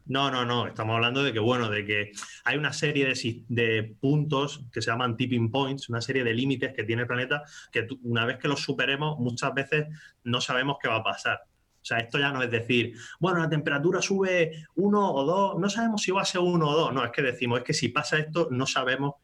[0.05, 0.67] No, no, no.
[0.67, 2.11] Estamos hablando de que, bueno, de que
[2.43, 6.73] hay una serie de, de, puntos que se llaman tipping points, una serie de límites
[6.73, 9.87] que tiene el planeta, que una vez que los superemos, muchas veces
[10.23, 11.39] no sabemos qué va a pasar.
[11.81, 15.69] O sea, esto ya no es decir, bueno, la temperatura sube uno o dos, no
[15.69, 16.93] sabemos si va a ser uno o dos.
[16.93, 19.15] No, es que decimos, es que si pasa esto, no sabemos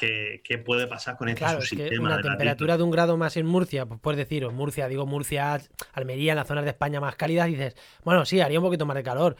[0.00, 1.88] qué, puede pasar con este claro, subsistema.
[1.88, 4.88] Es que una temperatura de un grado más en Murcia, pues puedes decir, o Murcia,
[4.88, 5.60] digo Murcia,
[5.92, 8.96] Almería, en las zonas de España más cálidas, dices, bueno, sí, haría un poquito más
[8.96, 9.36] de calor.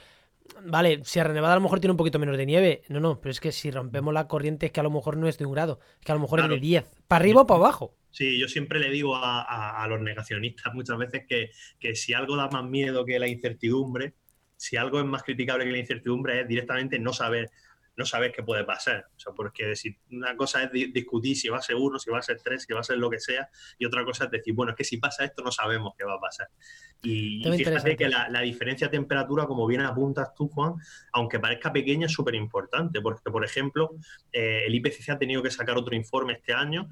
[0.64, 2.83] Vale, si a Nevada a lo mejor tiene un poquito menos de nieve.
[2.88, 5.29] No, no, pero es que si rompemos la corriente es que a lo mejor no
[5.29, 6.85] es de un grado, es que a lo mejor es de 10.
[7.07, 7.96] ¿Para arriba o para abajo?
[8.11, 12.49] Sí, yo siempre le digo a, los negacionistas muchas veces que, que, si algo da
[12.49, 14.14] más miedo que la incertidumbre,
[14.57, 17.51] si algo es más criticable que la incertidumbre es directamente no saber
[18.01, 19.07] no sabes qué puede pasar.
[19.15, 22.19] O sea, porque si una cosa es discutir si va a ser uno, si va
[22.19, 24.55] a ser tres, si va a ser lo que sea, y otra cosa es decir,
[24.55, 26.49] bueno, es que si pasa esto no sabemos qué va a pasar.
[27.03, 30.75] Y, fíjate que la, diferencia de temperatura, como bien apuntas tú, Juan,
[31.13, 33.91] aunque parezca pequeña, es súper importante, porque, por ejemplo,
[34.33, 36.89] eh, el IPCC ha tenido que sacar otro informe este año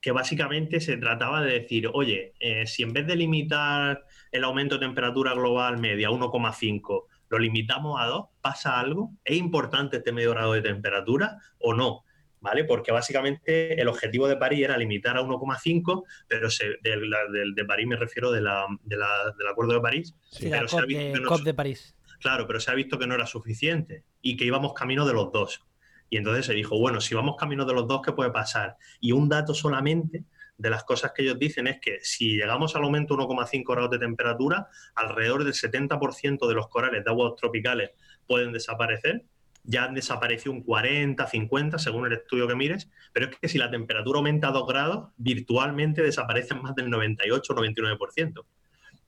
[0.00, 4.76] que básicamente se trataba de decir, oye, eh, si en vez de limitar el aumento
[4.76, 9.12] de temperatura global media a 1,5, lo limitamos a 2, ¿pasa algo?
[9.24, 12.04] ¿Es importante este medio grado de temperatura o no?
[12.40, 12.64] ¿Vale?
[12.64, 17.86] Porque básicamente el objetivo de París era limitar a 1,5, pero se, de, de, París
[17.88, 20.14] me refiero de la, del Acuerdo de París.
[20.30, 21.96] Sí, pero COP, de, de París.
[22.20, 25.32] Claro, pero se ha visto que no era suficiente y que íbamos camino de los
[25.32, 25.64] dos.
[26.10, 28.76] Y entonces se dijo, bueno, si vamos camino de los dos, ¿qué puede pasar?
[29.00, 30.24] Y un dato solamente
[30.58, 33.90] de las cosas que ellos dicen es que si llegamos al aumento de 1,5 grados
[33.90, 37.92] de temperatura, alrededor del 70% de los corales de aguas tropicales
[38.26, 39.24] pueden desaparecer.
[39.64, 43.58] Ya han desaparecido un 40, 50, según el estudio que mires, pero es que si
[43.58, 48.44] la temperatura aumenta a 2 grados, virtualmente desaparecen más del 98 99%.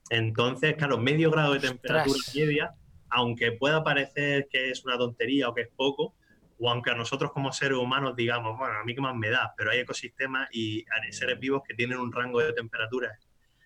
[0.09, 2.75] Entonces, claro, medio grado de temperatura media,
[3.09, 6.15] aunque pueda parecer que es una tontería o que es poco,
[6.61, 9.53] o aunque a nosotros como seres humanos digamos, bueno, a mí que más me da,
[9.57, 13.17] pero hay ecosistemas y seres vivos que tienen un rango de temperaturas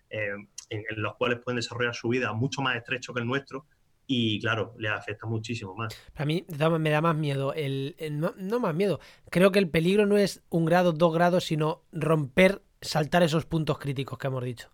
[0.08, 0.32] eh,
[0.70, 3.66] en, los cuales pueden desarrollar su vida mucho más estrecho que el nuestro
[4.06, 6.00] y claro, les afecta muchísimo más.
[6.14, 8.98] A mí me da más miedo, el, no, más miedo,
[9.30, 13.78] creo que el peligro no es un grado, dos grados, sino romper, saltar esos puntos
[13.78, 14.70] críticos que hemos dicho.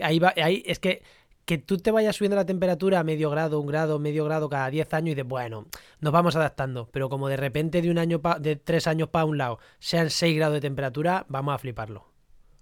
[0.00, 1.02] Ahí va, ahí es que
[1.44, 4.70] que tú te vayas subiendo la temperatura a medio grado, un grado, medio grado cada
[4.70, 5.66] 10 años y de bueno,
[6.00, 6.88] nos vamos adaptando.
[6.92, 10.36] Pero como de repente de un año de tres años para un lado sean 6
[10.36, 12.10] grados de temperatura, vamos a fliparlo.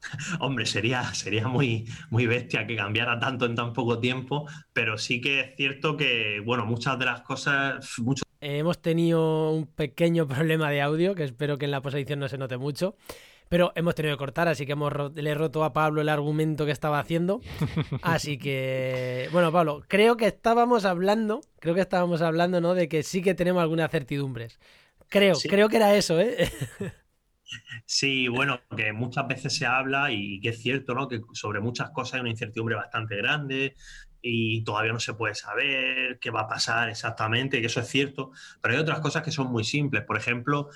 [0.41, 5.21] Hombre, sería, sería muy, muy bestia que cambiara tanto en tan poco tiempo, pero sí
[5.21, 7.97] que es cierto que, bueno, muchas de las cosas...
[8.41, 12.39] Hemos tenido un pequeño problema de audio, que espero que en la posición no se
[12.39, 12.97] note mucho.
[13.49, 16.67] Pero hemos tenido que cortar, así que hemos le he roto a Pablo el argumento
[16.67, 17.41] que estaba haciendo.
[18.03, 22.75] Así que, bueno, Pablo, creo que estábamos hablando, creo que estábamos hablando, ¿no?
[22.75, 24.59] De que sí que tenemos algunas certidumbres.
[25.09, 26.51] Creo, creo que era eso, ¿eh?
[27.87, 31.09] Sí, bueno, que muchas veces se habla y que es cierto, ¿no?
[31.09, 33.75] Que sobre muchas cosas hay una incertidumbre bastante grande
[34.31, 38.31] y todavía no se puede saber qué va a pasar exactamente, que eso es cierto,
[38.61, 40.05] pero hay otras cosas que son muy simples.
[40.05, 40.69] Por ejemplo,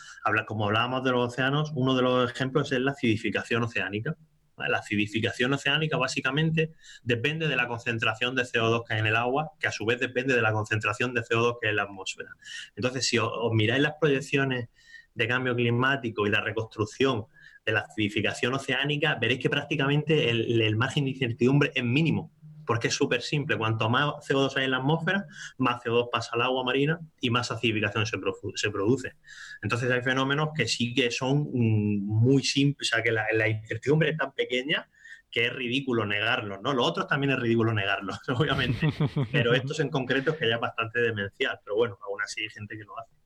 [0.47, 4.17] como hablábamos de los océanos, uno de los ejemplos es la acidificación oceánica.
[4.57, 9.51] La acidificación oceánica básicamente depende de la concentración de CO2 que hay en el agua,
[9.61, 12.31] que a su vez depende de la concentración de CO2 que hay en la atmósfera.
[12.75, 14.69] Entonces, si os, miráis las proyecciones
[15.15, 17.27] de cambio climático y la reconstrucción
[17.67, 22.33] de la acidificación oceánica, veréis que prácticamente el margen de incertidumbre es mínimo
[22.67, 23.57] porque es súper simple.
[23.57, 25.27] Cuanto más CO2 hay en la atmósfera,
[25.59, 28.19] más CO2 pasa al agua marina y más acidificación se,
[28.55, 29.15] se produce.
[29.63, 34.11] Entonces hay fenómenos que sí que son mm, muy simples, o sea, que la, incertidumbre
[34.11, 34.89] es tan pequeña
[35.31, 36.75] que es ridículo negarlos, ¿no?
[36.75, 38.93] Los otros también es ridículo negarlos, obviamente,
[39.33, 42.51] pero estos en concreto es que ya es bastante demencial, pero bueno, aún así hay
[42.51, 43.22] gente que lo hace.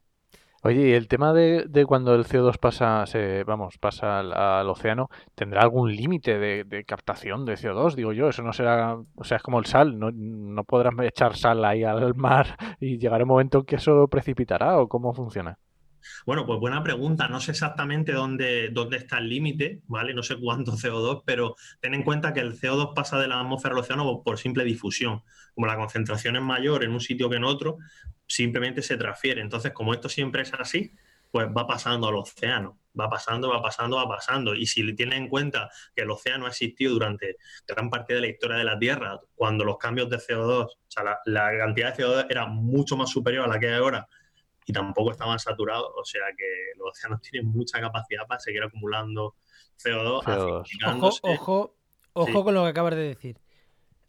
[0.63, 5.63] Oye, ¿y el tema de, cuando el CO2 pasa, se, vamos, pasa al, océano, ¿tendrá
[5.63, 7.95] algún límite de, captación de CO2?
[7.95, 11.37] Digo yo, eso no será, o sea, es como el sal, no, no podrás echar
[11.37, 15.59] sal ahí al mar y llegará un momento en que eso precipitará o cómo funciona.
[16.25, 17.29] Bueno, pues buena pregunta.
[17.29, 20.15] No sé exactamente dónde, dónde está el límite, ¿vale?
[20.15, 23.75] No sé cuánto CO2, pero ten en cuenta que el CO2 pasa de la atmósfera
[23.75, 25.23] al océano por simple difusión.
[25.55, 27.79] Como la concentración es mayor en un sitio que en otro,
[28.27, 29.41] simplemente se transfiere.
[29.41, 30.93] Entonces, como esto siempre es así,
[31.31, 34.55] pues va pasando al océano, va pasando, va pasando, va pasando.
[34.55, 38.29] Y si tienes en cuenta que el océano ha existido durante gran parte de la
[38.29, 42.05] historia de la Tierra, cuando los cambios de CO2, o sea, la, la cantidad de
[42.05, 44.09] CO2 era mucho más superior a la que hay ahora,
[44.67, 46.45] y tampoco estaban saturados, o sea que
[46.77, 49.37] los océanos tienen mucha capacidad para seguir acumulando
[49.83, 50.23] CO2.
[51.01, 51.75] Ojo, ojo,
[52.13, 53.39] ojo con lo que acabas de decir.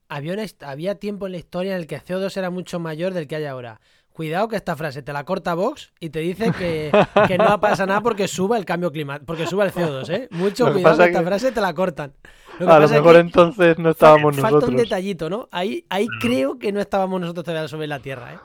[0.09, 3.35] Había, había tiempo en la historia en el que CO2 era mucho mayor del que
[3.35, 3.79] hay ahora.
[4.17, 6.91] Cuidado que esta frase te la corta Vox y te dice que,
[7.27, 10.27] que no pasa nada porque suba el cambio climático, porque suba el CO2, ¿eh?
[10.31, 12.13] Mucho que cuidado que esta que- frase te la cortan.
[12.57, 14.81] Lo que A lo mejor que entonces no estábamos Falta un nosotros.
[14.81, 15.47] detallito, ¿no?
[15.51, 18.37] Ahí, ahí creo que no estábamos nosotros todavía sobre la Tierra, ¿eh?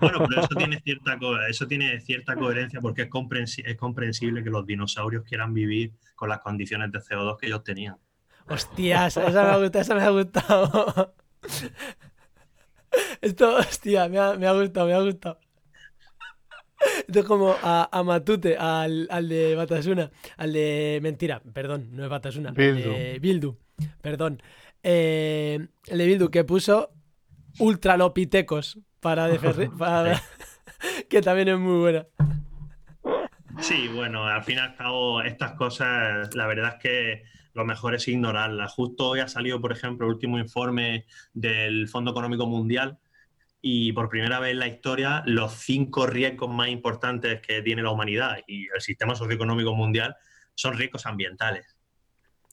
[0.00, 4.42] Bueno, pero eso tiene cierta, co- eso tiene cierta coherencia porque es, comprensi- es comprensible
[4.42, 7.94] que los dinosaurios quieran vivir con las condiciones de CO2 que ellos tenían.
[8.48, 11.14] Hostias, esa me ha gustado, esa me ha gustado.
[13.20, 15.38] Esto, hostia, me ha, me ha gustado, me ha gustado.
[17.06, 20.98] Esto es como a, a Matute, al, al de Batasuna, al de.
[21.02, 22.48] Mentira, perdón, no es Batasuna.
[22.50, 23.56] al de Bildu,
[24.00, 24.42] perdón.
[24.82, 26.90] Eh, el de Bildu que puso
[27.60, 30.20] Ultralopitecos para, deferri- para
[31.08, 32.06] que también es muy buena.
[33.60, 37.22] Sí, bueno, al fin y al cabo, estas cosas, la verdad es que
[37.54, 38.72] lo mejor es ignorarlas.
[38.72, 42.98] Justo hoy ha salido, por ejemplo, el último informe del Fondo Económico Mundial
[43.60, 47.90] y por primera vez en la historia los cinco riesgos más importantes que tiene la
[47.90, 50.16] humanidad y el sistema socioeconómico mundial
[50.54, 51.76] son riesgos ambientales.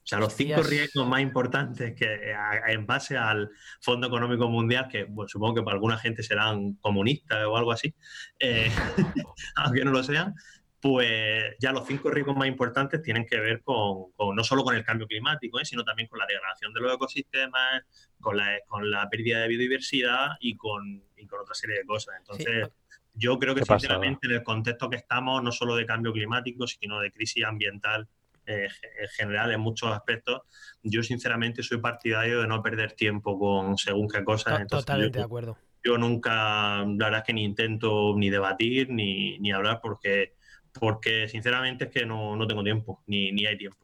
[0.04, 3.50] O sea, los cinco riesgos más importantes que a- en base al
[3.82, 7.94] Fondo Económico Mundial, que bueno, supongo que para alguna gente serán comunistas o algo así,
[8.40, 8.72] eh,
[9.56, 10.34] aunque no lo sean,
[10.82, 14.76] pues ya los cinco riesgos más importantes tienen que ver con, con- no solo con
[14.76, 15.66] el cambio climático, ¿eh?
[15.66, 17.84] sino también con la degradación de los ecosistemas,
[18.20, 22.16] con la, con la pérdida de biodiversidad y con, y con otra serie de cosas.
[22.20, 22.70] Entonces,
[23.14, 27.00] yo creo que sinceramente en el contexto que estamos, no solo de cambio climático, sino
[27.02, 28.08] de crisis ambiental
[28.46, 28.68] eh,
[29.02, 30.42] en general en muchos aspectos,
[30.82, 34.56] yo sinceramente soy partidario de no perder tiempo con según qué cosas.
[34.56, 35.58] To- Entonces, Totalmente yo- de acuerdo.
[35.84, 40.36] yo nunca, la verdad es que ni intento ni debatir ni, ni hablar porque,
[40.80, 43.78] porque sinceramente es que no, no tengo tiempo, ni, ni hay tiempo.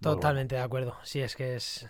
[0.00, 0.96] Totalmente de acuerdo.
[1.02, 1.88] Sí, es que es.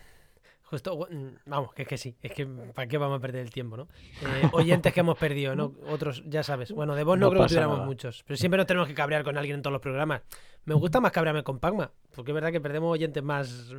[0.62, 3.50] Justo, mm, vamos, que es que sí, es que ¿para qué vamos a perder el
[3.50, 3.88] tiempo, no?
[4.22, 5.74] Eh, oyentes que hemos perdido, ¿no?
[5.88, 6.72] Otros, ya sabes.
[6.72, 7.86] Bueno, de vos no, No creo que tuviéramos nada.
[7.86, 10.22] muchos, pero siempre nos tenemos que cabrear con alguien en todos los programas.
[10.64, 13.74] Me gusta más cabrearme con Pagma, porque es verdad que perdemos oyentes más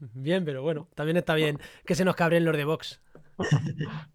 [0.00, 3.00] bien, pero bueno, también está bien que se nos cabreen los de Vox.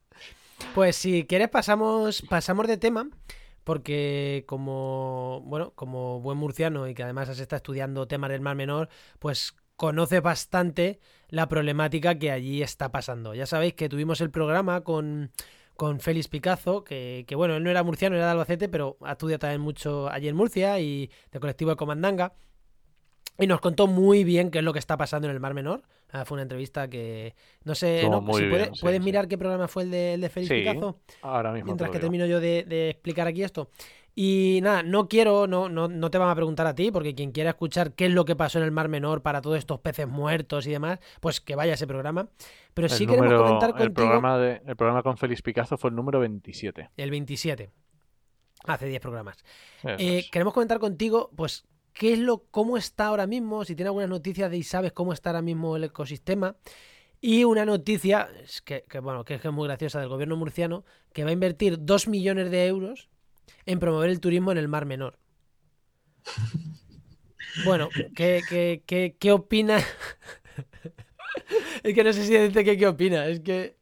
[0.75, 3.09] Pues si quieres pasamos, pasamos de tema,
[3.63, 8.55] porque como, bueno, como buen murciano y que además has estado estudiando temas del Mar
[8.55, 13.33] Menor, pues conoce bastante la problemática que allí está pasando.
[13.33, 15.31] Ya sabéis que tuvimos el programa con,
[15.75, 19.13] con Félix Picazo, que, que, bueno, él no era murciano, era de Albacete, pero ha
[19.13, 22.33] estudiado también mucho allí en Murcia y del colectivo de Comandanga.
[23.37, 25.83] Y nos contó muy bien qué es lo que está pasando en el Mar Menor.
[26.11, 27.35] Ah, fue una entrevista que.
[27.63, 28.21] No sé, Estuvo ¿no?
[28.21, 29.05] muy si bien, puede- sí, ¿puedes sí.
[29.05, 30.99] mirar qué programa fue el de, el de Félix Sí, Picazo?
[31.21, 31.65] Ahora mismo.
[31.67, 32.01] Mientras que digo.
[32.07, 33.69] termino yo de, de explicar aquí esto.
[34.15, 37.31] Y nada, no quiero, no, no, no te van a preguntar a ti, porque quien
[37.31, 40.07] quiera escuchar qué es lo que pasó en el Mar Menor para todos estos peces
[40.09, 42.27] muertos y demás, pues que vaya a ese programa.
[42.73, 45.95] Pero sí queremos comentar el contigo programa, de, el programa con Félix Picazo fue el
[45.95, 46.89] número 27.
[46.97, 47.69] el 27.
[48.65, 49.37] Hace 10 programas.
[49.83, 51.65] Eh, queremos comentar contigo, pues,
[51.99, 55.11] qué es lo, cómo está ahora mismo, si tiene algunas noticias de y sabes cómo
[55.11, 56.55] está ahora mismo el ecosistema.
[57.19, 60.37] Y una noticia, es que, que, bueno, que es que es muy graciosa del gobierno
[60.37, 63.09] murciano, que va a invertir 2 millones de euros
[63.65, 65.19] en promover el turismo en el Mar Menor.
[67.65, 69.79] Bueno, ¿qué, qué, qué, qué opina?
[71.83, 73.75] es que no sé si que qué opina, es que...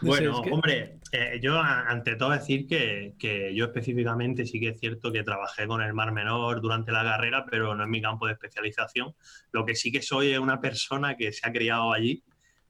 [0.00, 4.46] no sé, Bueno, es que- hombre, eh, yo ante todo decir que, que yo específicamente
[4.46, 7.84] sí que es cierto que trabajé con el Mar Menor durante la carrera, pero no
[7.84, 9.14] es mi campo de especialización.
[9.52, 12.24] Lo que sí que soy es una persona que se ha criado allí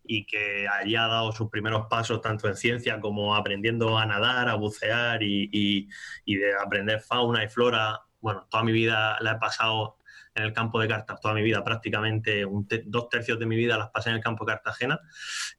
[0.04, 4.48] y que allí ha dado sus primeros pasos tanto en ciencia como aprendiendo a nadar,
[4.48, 5.88] a bucear y, y-
[6.24, 8.00] y de aprender fauna y flora.
[8.20, 9.95] Bueno, toda mi vida la he pasado
[10.36, 13.56] en el campo de Cartagena, toda mi vida prácticamente, un te- dos tercios de mi
[13.56, 15.00] vida las pasé en el campo de Cartagena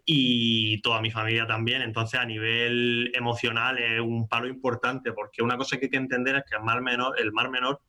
[0.05, 1.81] y toda mi familia también.
[1.81, 6.35] Entonces, a nivel emocional es un palo importante, porque una cosa que hay que entender
[6.35, 7.81] es que el mar menor, el mar menor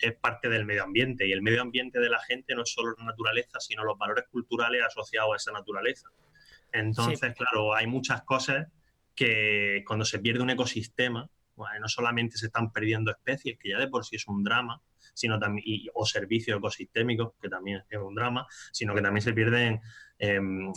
[0.00, 2.94] es parte del medio ambiente y el medio ambiente de la gente no es solo
[2.98, 6.08] la naturaleza, sino los valores culturales asociados a esa naturaleza.
[6.72, 8.66] Entonces, claro, hay muchas cosas
[9.14, 13.78] que cuando se pierde un ecosistema, bueno, no solamente se están perdiendo especies, que ya
[13.78, 14.80] de por sí es un drama,
[15.18, 19.32] sino también, y- o servicios ecosistémicos, que también es un drama, sino que también se
[19.32, 19.80] pierden
[20.20, 20.72] em,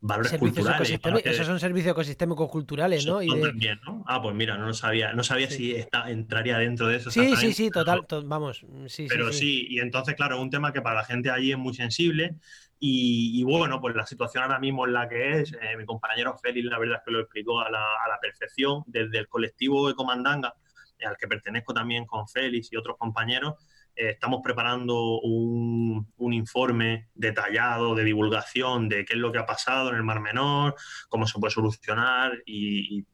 [0.00, 1.24] valores Servicios culturales.
[1.26, 3.22] esos son servicios ecosistémicos culturales, ¿no?
[3.22, 4.04] Y son de- también, ¿no?
[4.06, 5.12] Ah, pues mira, no lo sabía.
[5.12, 5.56] No sabía Sí.
[5.56, 7.10] si está, entraría dentro de eso.
[7.10, 10.50] Sí, sí, sí, total, to- vamos, sí, Pero sí, sí, y entonces, claro, es un
[10.50, 12.36] tema que para la gente allí es muy sensible.
[12.84, 15.52] Y, y bueno, pues la situación ahora mismo es la que es.
[15.52, 18.82] Eh, mi compañero Félix, la verdad es que lo explicó a la, a la perfección.
[18.86, 20.61] Desde el colectivo de Comandanga, eh,
[21.06, 23.54] al que pertenezco también con Félix y otros compañeros,
[23.94, 29.90] eh, estamos preparando un, informe detallado de divulgación de qué es lo que ha pasado
[29.90, 30.74] en el Mar Menor,
[31.08, 33.04] cómo se puede solucionar y,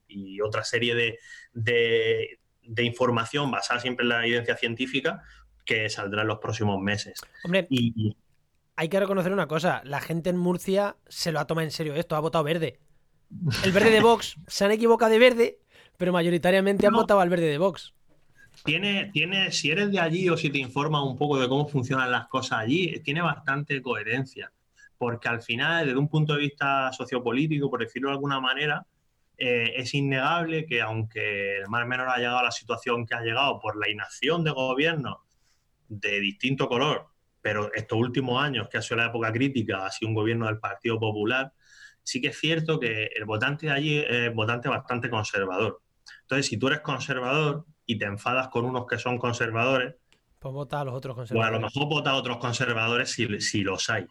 [0.41, 1.19] otra serie de,
[1.53, 5.23] de, información basada siempre en la evidencia científica
[5.65, 7.21] que saldrá en los próximos meses.
[7.45, 8.17] Hombre, y,
[8.77, 11.97] hay que reconocer una cosa, la gente en Murcia se lo ha tomado en serio
[11.97, 12.79] esto, ha votado verde.
[13.65, 15.59] El verde de Vox se han equivocado de verde,
[15.99, 17.93] pero mayoritariamente han votado al verde de Vox.
[18.65, 22.11] Tiene, tiene, si eres de allí o si te informas un poco de cómo funcionan
[22.11, 24.51] las cosas allí, tiene bastante coherencia.
[24.97, 28.87] Porque al final, desde un punto de vista sociopolítico, por decirlo de alguna manera,
[29.37, 33.21] eh, es innegable que aunque el Mar Menor ha llegado a la situación que ha
[33.21, 35.19] llegado por la inacción de gobiernos
[35.89, 37.07] de distinto color,
[37.41, 40.59] pero estos últimos años, que ha sido la época crítica, ha sido un gobierno del
[40.59, 41.53] Partido Popular,
[42.03, 45.81] sí que es cierto que el votante de allí es votante bastante conservador.
[46.29, 49.95] Entonces, si tú eres conservador, y te enfadas con unos que son conservadores,
[50.39, 51.51] pues vota a los otros conservadores.
[51.51, 54.07] Pues a lo mejor vota a otros conservadores si, si los hay.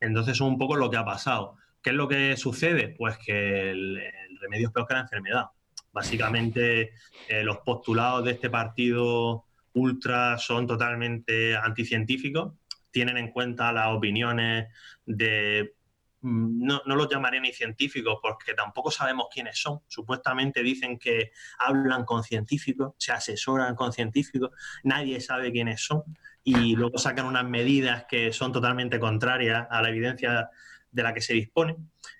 [0.00, 1.56] Entonces es un poco lo que ha pasado.
[1.82, 2.94] ¿Qué es lo que sucede?
[2.96, 4.00] Pues que el,
[4.40, 5.46] remedio es peor que la enfermedad.
[5.92, 6.92] Básicamente
[7.28, 12.54] eh, los postulados de este partido ultra son totalmente anticientíficos,
[12.92, 14.68] tienen en cuenta las opiniones
[15.04, 15.74] de
[16.22, 19.80] no, no, los llamaré ni científicos porque tampoco sabemos quiénes son.
[19.88, 24.50] Supuestamente dicen que hablan con científicos, se asesoran con científicos,
[24.84, 26.04] nadie sabe quiénes son
[26.44, 30.50] y luego sacan unas medidas que son totalmente contrarias a la evidencia
[30.90, 31.76] de la que se dispone.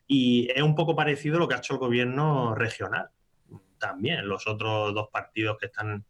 [0.07, 3.11] Y es un poco parecido a lo que ha hecho el gobierno regional.
[3.79, 6.05] También los otros dos partidos que están,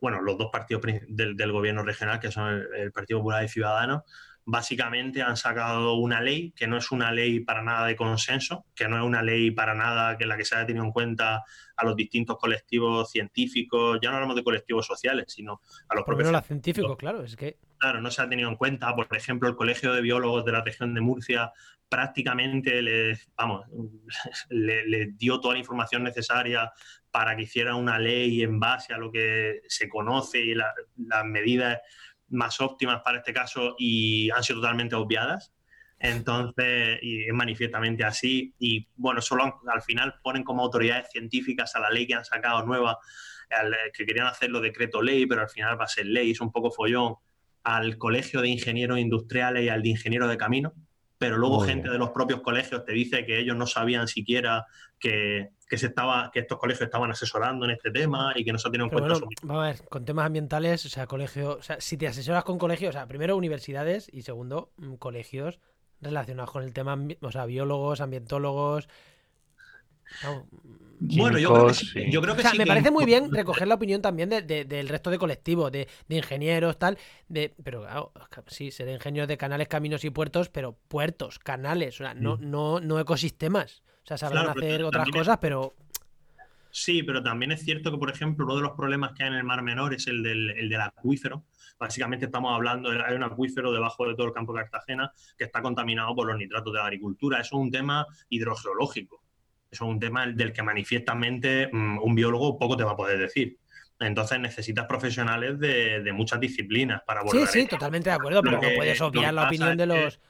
[0.00, 3.48] bueno, los dos partidos del, del gobierno regional, que son el, el Partido Popular y
[3.48, 4.02] Ciudadanos,
[4.46, 8.88] básicamente han sacado una ley que no es una ley para nada de consenso, que
[8.88, 11.44] no es una ley para nada que la que se haya tenido en cuenta
[11.76, 16.16] a los distintos colectivos científicos, ya no hablamos de colectivos sociales, sino a los Por
[16.16, 19.48] propios los científicos, claro, es que claro, no se ha tenido en cuenta, por ejemplo,
[19.48, 21.52] el Colegio de Biólogos de la región de Murcia
[21.88, 23.66] prácticamente les, vamos,
[24.50, 26.72] le, dio toda la información necesaria
[27.10, 30.74] para que hiciera una ley en base a lo que se conoce y las
[31.24, 31.80] medidas
[32.34, 35.52] más óptimas para este caso y han sido totalmente obviadas.
[35.98, 38.54] Entonces, y es manifiestamente así.
[38.58, 42.64] Y bueno, solo al final ponen como autoridades científicas a la ley que han sacado
[42.66, 42.98] nueva,
[43.92, 46.70] que querían hacerlo decreto ley, pero al final va a ser ley, es un poco
[46.70, 47.14] follón,
[47.62, 50.74] al Colegio de Ingenieros Industriales y al de Ingeniero de Camino.
[51.16, 54.66] Pero luego gente de los propios colegios te dice que ellos no sabían siquiera
[54.98, 58.58] que, que, se estaba, que estos colegios estaban asesorando en este tema y que no
[58.58, 59.20] se tienen en cuenta.
[59.42, 62.58] vamos a ver, con temas ambientales, o sea, colegio, o sea, si te asesoras con
[62.58, 65.58] colegios, o sea, primero universidades y segundo, mm, colegios
[66.00, 68.88] relacionados con el tema, o sea, biólogos, ambientólogos.
[71.00, 72.10] bueno, yo creo que sí.
[72.10, 75.10] Yo creo que o sea, me parece muy bien recoger la opinión también del resto
[75.10, 76.98] de colectivos, de, ingenieros, tal.
[77.28, 78.12] De, pero claro,
[78.46, 82.50] sí, ser ingenieros de canales, caminos y puertos, pero puertos, canales, o sea, no, mm.
[82.50, 83.82] no, no ecosistemas.
[84.04, 85.74] O sea, sabrán hacer otras cosas, pero.
[86.70, 89.36] Sí, pero también es cierto que, por ejemplo, uno de los problemas que hay en
[89.36, 91.44] el Mar Menor es el del, acuífero.
[91.78, 95.44] Básicamente estamos hablando, de, hay un acuífero debajo de todo el campo de Cartagena que
[95.44, 97.40] está contaminado por los nitratos de la agricultura.
[97.40, 99.22] Eso es un tema hidrogeológico.
[99.70, 103.18] Eso es un tema del que manifiestamente mm, un biólogo poco te va a poder
[103.18, 103.58] decir.
[104.00, 107.46] Entonces necesitas profesionales de, muchas disciplinas para abordar.
[107.46, 110.20] Sí, sí, totalmente de acuerdo, pero no puedes obviar la opinión de los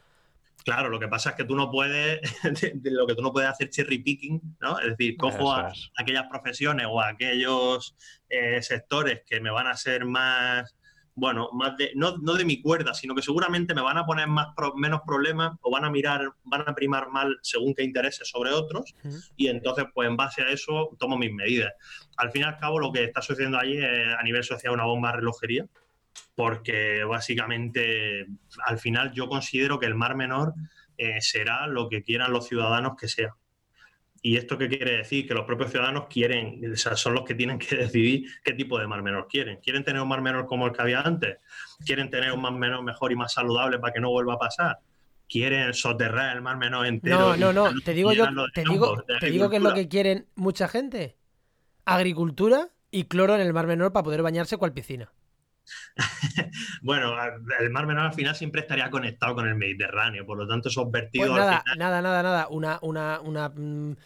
[0.65, 2.21] Claro, lo que pasa es que tú no puedes,
[2.85, 4.79] lo que tú no puedes hacer cherry picking, ¿no?
[4.79, 7.95] Es decir, cojo a, aquellas profesiones o a aquellos
[8.31, 10.75] eh, sectores que me van a ser más,
[11.15, 14.49] bueno, más de, no, de mi cuerda, sino que seguramente me van a poner más
[14.77, 18.95] menos problemas o van a mirar, van a primar mal según qué intereses sobre otros,
[19.37, 21.75] y entonces, pues en base a eso, tomo mis medidas.
[22.17, 24.85] Al fin y al cabo, lo que está sucediendo allí es a nivel social una
[24.85, 25.67] bomba de relojería
[26.35, 28.27] porque básicamente
[28.65, 30.55] al final yo considero que el Mar Menor
[30.97, 33.35] eh, será lo que quieran los ciudadanos que sea.
[34.23, 35.29] ¿Y esto qué quiere decir?
[35.29, 38.79] Que los propios ciudadanos quieren, o sea, son los que tienen que decidir qué tipo
[38.79, 39.59] de mar menor quieren.
[39.63, 41.39] ¿Quieren tener un mar menor como el que había antes?
[41.85, 44.79] ¿Quieren tener un mar menor mejor y más saludable para que no vuelva a pasar?
[45.29, 47.37] ¿Quieren soterrar el mar menor entero?
[47.37, 50.27] No, no, no, te digo yo, te digo, te digo que es lo que quieren
[50.37, 51.17] mucha gente.
[51.85, 55.13] Agricultura y cloro en el mar menor para poder bañarse cual piscina.
[56.83, 57.15] bueno,
[57.61, 60.91] el Mar Menor al final siempre estaría conectado con el Mediterráneo, por lo tanto esos
[60.91, 61.29] vertidos.
[61.29, 63.97] Pues nada, nada, nada, nada, una, una, una, mm,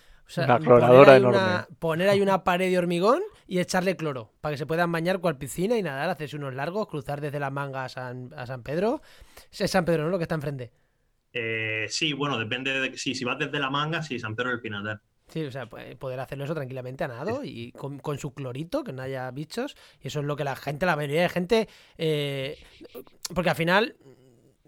[0.65, 4.67] poner, ahí una, poner ahí una pared de hormigón y echarle cloro para que se
[4.67, 8.31] puedan bañar cual piscina y nadar, hacerse unos largos, cruzar desde la manga a San,
[8.37, 9.01] a San Pedro.
[9.51, 10.11] Es San Pedro, ¿no?
[10.11, 10.71] Lo que está enfrente.
[11.33, 14.61] Eh, sí, bueno, depende de si, si vas desde la manga, sí, San Pedro del
[14.61, 15.01] Pinatar.
[15.29, 19.03] Sí, o sea, poder hacerlo eso tranquilamente a nado y con, su clorito, que no
[19.03, 19.77] haya bichos.
[20.03, 21.69] Y eso es lo que la gente, la mayoría de gente.
[21.99, 22.59] Eh,
[23.35, 23.97] porque al final,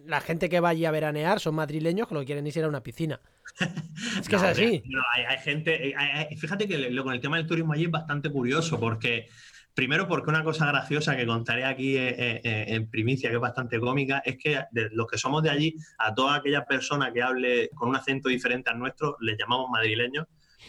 [0.05, 2.69] la gente que va allí a veranear son madrileños que lo que quieren ir a
[2.69, 3.21] una piscina.
[4.21, 4.83] Es que es así.
[5.29, 5.95] hay, gente.
[6.37, 9.29] fíjate que lo, con el tema del turismo allí es bastante curioso, porque.
[9.73, 13.79] Primero, porque una cosa graciosa que contaré aquí eh, eh, en primicia, que es bastante
[13.79, 17.89] cómica, es que los que somos de allí, a toda aquella persona que hable con
[17.89, 20.27] un acento diferente al nuestro, les llamamos madrileños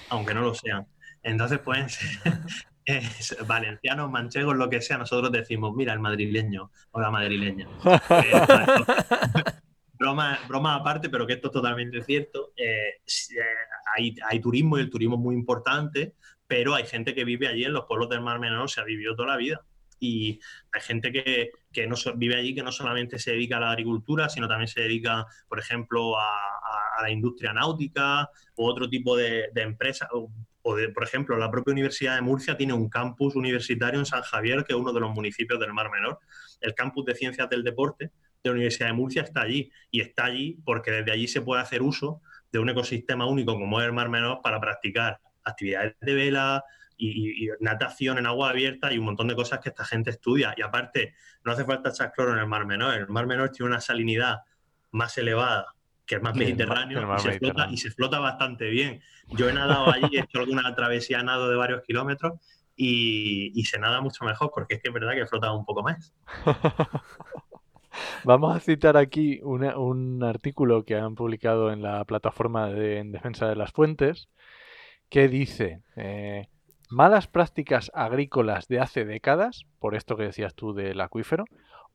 [0.09, 0.87] aunque no lo sean.
[1.23, 2.09] Entonces pueden ser
[3.47, 7.67] valencianos, manchegos, lo que sea, nosotros decimos, mira, el madrileño o la madrileña.
[9.93, 12.53] broma, broma aparte, pero que esto es totalmente cierto.
[12.55, 16.15] Eh, eh, hay, turismo y el turismo es muy importante,
[16.47, 19.15] pero hay gente que vive allí en los pueblos del Mar Menor, se ha vivido
[19.15, 19.61] toda la vida.
[20.03, 20.39] Y
[20.71, 21.51] hay gente que,
[21.87, 25.27] no vive allí que no solamente se dedica a la agricultura, sino también se dedica,
[25.47, 26.33] por ejemplo, a,
[27.01, 30.09] la industria náutica o otro tipo de, empresas.
[30.11, 30.31] O,
[30.61, 34.73] por ejemplo, la propia Universidad de Murcia tiene un campus universitario en San Javier, que
[34.73, 36.19] es uno de los municipios del Mar Menor.
[36.59, 38.11] El campus de Ciencias del Deporte
[38.43, 39.71] de la Universidad de Murcia está allí.
[39.89, 42.21] Y está allí porque desde allí se puede hacer uso
[42.51, 46.63] de un ecosistema único como es el Mar Menor para practicar actividades de vela,
[47.01, 50.53] y, natación en agua abierta y un montón de cosas que esta gente estudia.
[50.55, 52.93] Y aparte, no hace falta echar cloro en el Mar Menor.
[52.93, 54.41] El Mar Menor tiene una salinidad
[54.91, 55.73] más elevada
[56.11, 57.15] que el mar Mediterráneo,
[57.71, 59.01] y, se Flota, bastante bien.
[59.29, 62.33] Yo he nadado allí, he hecho alguna travesía nado de varios kilómetros
[62.75, 66.13] y, se nada mucho mejor porque es que es verdad que flota un poco más.
[68.23, 73.47] Vamos a citar aquí un artículo que han publicado en la plataforma de, en defensa
[73.47, 74.29] de las fuentes
[75.09, 76.47] que dice, eh,
[76.89, 81.45] malas prácticas agrícolas de hace décadas, por esto que decías tú del acuífero,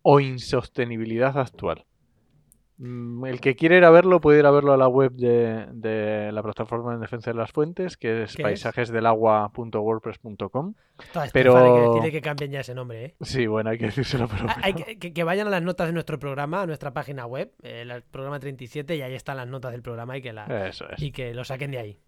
[0.03, 1.87] o insostenibilidad actual.
[2.79, 6.31] Mm, el que quiere ir a verlo puede ir a verlo a la web de,
[6.31, 10.75] la plataforma en defensa de las fuentes, que es paisajesdelagua.wordpress.com.
[11.33, 13.15] Pero tiene que cambien ya ese nombre, ¿eh?
[13.23, 14.29] Sí, bueno, hay que decírselo.
[14.29, 14.47] Pero...
[14.63, 18.41] Hay que, vayan a las notas de nuestro programa, a nuestra página web, el programa
[18.41, 21.71] 37, y ahí están las notas del programa y que, la, y que lo saquen
[21.71, 21.99] de ahí.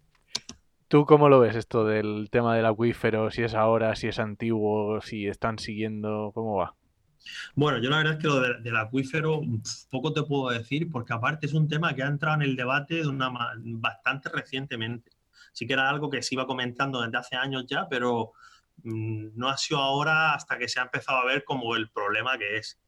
[0.87, 3.29] ¿Tú cómo lo ves esto del tema del acuífero?
[3.29, 6.73] Si es ahora, si es antiguo, si están siguiendo, ¿cómo va?
[7.55, 9.41] Bueno, yo la verdad es que lo del acuífero
[9.89, 12.95] poco te puedo decir, porque aparte es un tema que ha entrado en el debate
[12.95, 15.11] de una bastante recientemente.
[15.51, 18.33] Sí que era algo que se iba comentando desde hace años ya, pero
[18.83, 22.37] mm, no ha sido ahora hasta que se ha empezado a ver como el problema
[22.37, 22.79] que es.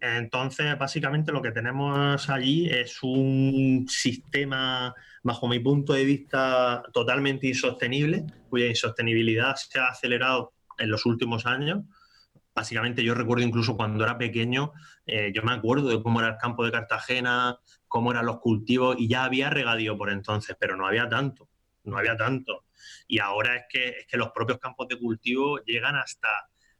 [0.00, 7.48] Entonces, básicamente lo que tenemos allí es un sistema, bajo mi punto de vista, totalmente
[7.48, 11.84] insostenible, cuya insostenibilidad se ha acelerado en los últimos años.
[12.58, 14.72] Básicamente yo recuerdo incluso cuando era pequeño,
[15.06, 18.96] eh, yo me acuerdo de cómo era el campo de Cartagena, cómo eran los cultivos
[18.98, 21.48] y ya había regadío por entonces, pero no había tanto,
[21.84, 22.64] no había tanto.
[23.06, 26.28] Y ahora es que, es que los propios campos de cultivo llegan hasta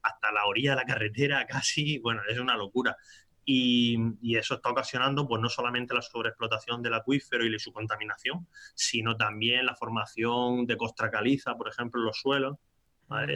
[0.03, 2.97] hasta la orilla de la carretera casi, bueno, es una locura.
[3.45, 3.97] Y,
[4.37, 9.65] eso está ocasionando pues no solamente la sobreexplotación del acuífero y su contaminación, sino también
[9.65, 12.59] la formación de costra caliza, por ejemplo, en los suelos.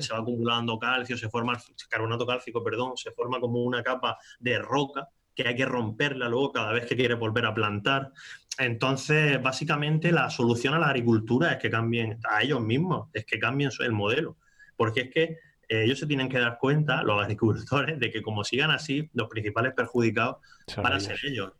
[0.00, 1.58] Se va acumulando calcio, se forma
[1.88, 6.52] carbonato cálcico, perdón, se forma como una capa de roca que hay que romperla luego
[6.52, 8.12] cada vez que quiere volver a plantar.
[8.58, 13.38] Entonces, básicamente la solución a la agricultura es que cambien a ellos mismos, es que
[13.38, 14.36] cambien el modelo,
[14.76, 15.22] porque es que
[15.68, 19.28] eh, ellos se tienen que dar cuenta, los agricultores, de que como sigan así, los
[19.28, 20.36] principales perjudicados
[20.76, 21.52] van a ser ellos.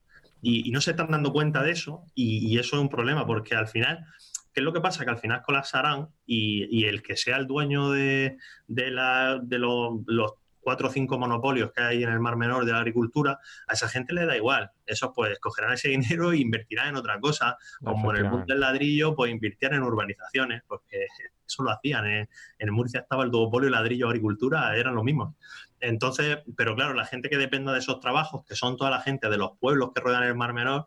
[0.43, 3.69] Y, no se están dando cuenta de eso, y, eso es un problema, porque al
[3.69, 4.05] final,
[4.53, 5.05] ¿qué es lo que pasa?
[5.05, 8.37] Que al final colapsarán y, y el que sea el dueño de,
[8.67, 12.65] de, la, de los, los cuatro o cinco monopolios que hay en el Mar Menor
[12.65, 14.71] de la agricultura, a esa gente le da igual.
[14.87, 18.61] Esos pues cogerán ese dinero e invertirán en otra cosa, como en el mundo del
[18.61, 21.07] ladrillo, pues invirtieran en urbanizaciones, porque
[21.47, 22.07] eso lo hacían.
[22.07, 22.29] ¿eh?
[22.59, 25.35] En Murcia estaba el duopolio ladrillo-agricultura, eran los mismos.
[25.81, 29.29] Entonces, pero claro, la gente que dependa de esos trabajos, que son toda la gente
[29.29, 30.87] de los pueblos que rodean el Mar Menor,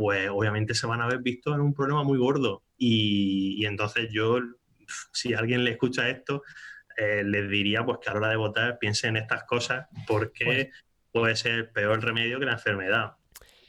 [0.00, 2.62] pues obviamente se van a ver vistos en un problema muy gordo.
[2.78, 4.38] Y, entonces yo,
[5.12, 6.42] si alguien le escucha esto,
[6.96, 10.44] eh, les diría pues que a la hora de votar piensen en estas cosas porque
[10.46, 10.68] pues
[11.12, 13.16] puede ser peor remedio que la enfermedad.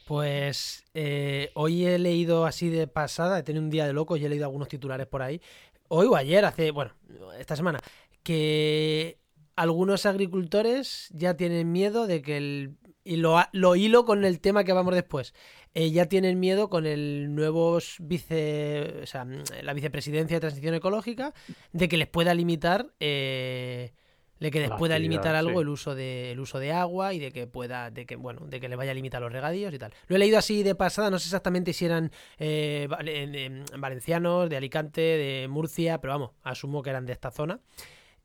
[0.08, 4.24] Pues eh, hoy he leído así de pasada, he tenido un día de loco y
[4.24, 5.42] he leído algunos titulares por ahí.
[5.90, 6.94] Hoy o ayer, hace, bueno,
[7.38, 7.80] esta semana,
[8.24, 9.20] que
[9.58, 12.78] algunos agricultores ya tienen miedo de que el...
[13.04, 15.34] Y lo, lo hilo con el tema que vamos después.
[15.74, 19.26] Eh, ya tienen miedo con el nuevo vice, o sea,
[19.64, 21.34] la vicepresidencia de transición ecológica
[21.72, 23.94] de que les pueda limitar eh,
[24.40, 25.62] de que les La pueda limitar algo sí.
[25.62, 28.60] el uso de el uso de agua y de que pueda de que bueno de
[28.60, 29.94] que le vaya a limitar los regadíos y tal.
[30.08, 33.64] Lo he leído así de pasada no sé exactamente si eran eh, val- en- en
[33.78, 37.60] valencianos de Alicante de Murcia pero vamos asumo que eran de esta zona.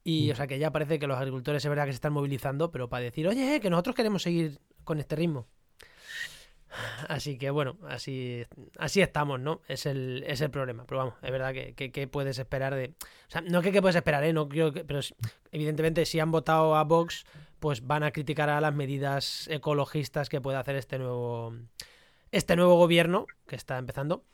[0.03, 2.70] Y o sea que ya parece que los agricultores es verdad que se están movilizando
[2.72, 5.47] pero para decir oye que nosotros queremos seguir con este ritmo
[7.09, 8.45] Así que bueno, así,
[8.79, 9.61] así estamos, ¿no?
[9.68, 10.85] Es el, es el problema.
[10.87, 12.95] Pero vamos, es verdad que, que- que puedes esperar de.
[13.01, 14.33] O sea, no que qué puedes esperar, ¿eh?
[14.33, 14.85] No creo que.
[14.85, 15.01] Pero
[15.53, 17.24] evidentemente, si han votado a Vox,
[17.61, 21.55] pues van a criticar a las medidas ecologistas que puede hacer este nuevo.
[22.33, 24.24] Este nuevo gobierno que está empezando.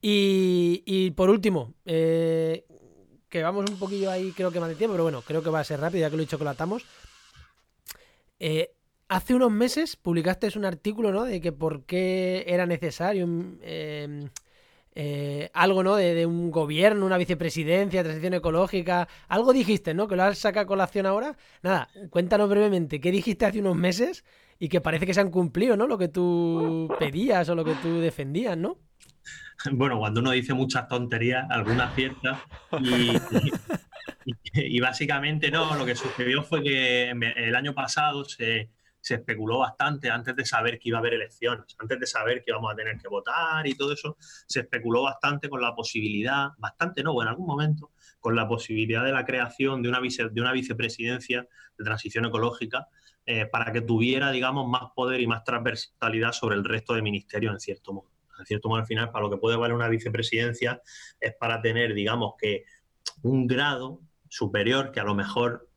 [0.00, 2.64] Y, y por último, eh,
[3.28, 5.60] que vamos un poquillo ahí, creo que más de tiempo, pero bueno, creo que va
[5.60, 6.84] a ser rápido, ya que lo he chocolatamos.
[8.38, 8.72] Eh,
[9.08, 11.24] hace unos meses publicaste un artículo, ¿no?
[11.24, 14.28] De que por qué era necesario un, eh,
[14.94, 15.96] eh, algo, ¿no?
[15.96, 19.08] De, un gobierno, una vicepresidencia, transición ecológica.
[19.28, 20.08] Algo dijiste, ¿no?
[20.08, 21.36] Que lo has sacado a colación ahora.
[21.62, 24.24] Nada, cuéntanos brevemente, ¿qué dijiste hace unos meses?
[24.58, 25.86] Y que parece que se han cumplido, ¿no?
[25.86, 28.78] Lo que tú pedías o lo que tú defendías, ¿no?
[29.72, 32.38] Bueno, cuando uno dice muchas tonterías, algunas ciertas,
[32.80, 33.12] y,
[34.54, 38.70] y- básicamente no, lo que sucedió fue que el año pasado se,
[39.08, 42.50] se especuló bastante antes de saber que iba a haber elecciones, antes de saber que
[42.50, 47.02] íbamos a tener que votar y todo eso, se especuló bastante con la posibilidad, bastante
[47.02, 50.52] no, en algún momento, con la posibilidad de la creación de una, vice- de una
[50.52, 51.48] vicepresidencia
[51.78, 52.88] de transición ecológica
[53.24, 57.54] eh, para que tuviera, digamos, más poder y más transversalidad sobre el resto de ministerios,
[57.54, 58.10] en cierto modo.
[58.38, 60.80] En cierto modo, al final, para lo que puede valer una vicepresidencia
[61.18, 62.64] es para tener, digamos, que
[63.22, 65.67] un grado superior que a lo mejor,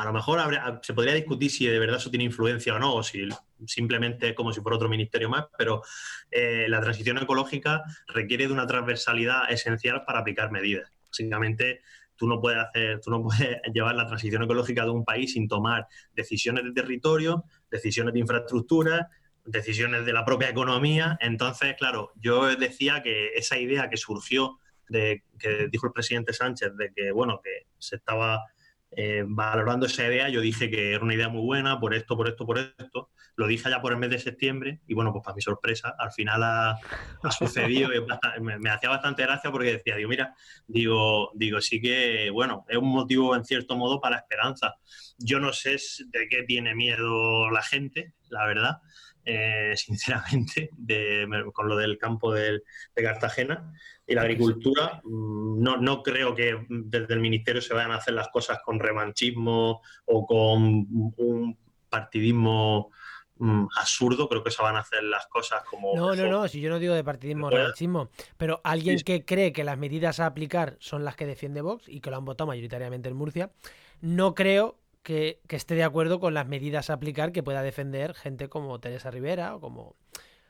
[0.00, 2.94] a lo mejor habría- se podría discutir si de verdad eso tiene influencia o no,
[2.94, 3.28] o si
[3.66, 5.82] simplemente es como si fuera otro ministerio más, pero
[6.30, 10.90] eh, la transición ecológica requiere de una transversalidad esencial para aplicar medidas.
[11.08, 11.82] Básicamente,
[12.16, 15.48] tú no puedes hacer, tú no puedes llevar la transición ecológica de un país sin
[15.48, 19.10] tomar decisiones de territorio, decisiones de infraestructura,
[19.44, 21.18] decisiones de la propia economía.
[21.20, 26.76] Entonces, claro, yo decía que esa idea que surgió de que dijo el presidente Sánchez
[26.76, 28.44] de que bueno que se estaba
[28.92, 32.28] eh, valorando esa idea, yo dije que era una idea muy buena por esto, por
[32.28, 33.10] esto, por esto.
[33.36, 36.12] Lo dije allá por el mes de septiembre y bueno, pues para mi sorpresa, al
[36.12, 40.34] final ha, ha sucedido y bastante- me, me hacía bastante gracia porque decía, digo, mira,
[40.66, 44.76] digo, digo, sí que, bueno, es un motivo en cierto modo para esperanza.
[45.18, 45.76] Yo no sé
[46.06, 48.78] de qué tiene miedo la gente, la verdad,
[49.24, 52.62] eh, sinceramente, de- con lo del campo del-
[52.94, 53.72] de Cartagena
[54.06, 55.00] y la agricultura.
[55.04, 58.78] mm, No, no creo que desde el ministerio se vayan a hacer las cosas con
[58.80, 60.62] revanchismo o con
[61.16, 61.58] un
[61.88, 62.90] partidismo
[63.42, 64.28] mm, absurdo.
[64.28, 65.94] Creo que se van a hacer las cosas como.
[65.96, 69.04] No, no, no, si yo no digo de partidismo o revanchismo, pero alguien Sí.
[69.04, 72.16] que cree que las medidas a aplicar son las que defiende Vox y que lo
[72.18, 73.50] han votado mayoritariamente en Murcia,
[74.02, 78.14] no creo que, que esté de acuerdo con las medidas a aplicar que pueda defender
[78.14, 79.96] gente como Teresa Rivera o como,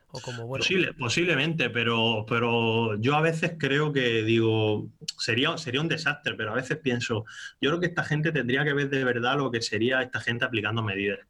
[0.09, 0.63] o como bueno.
[0.65, 4.89] Posible- posiblemente, pero, pero yo a veces creo que digo,
[5.19, 7.25] sería, sería un desastre, pero a veces pienso,
[7.61, 10.45] yo creo que esta gente tendría que ver de verdad lo que sería esta gente
[10.45, 11.21] aplicando medidas.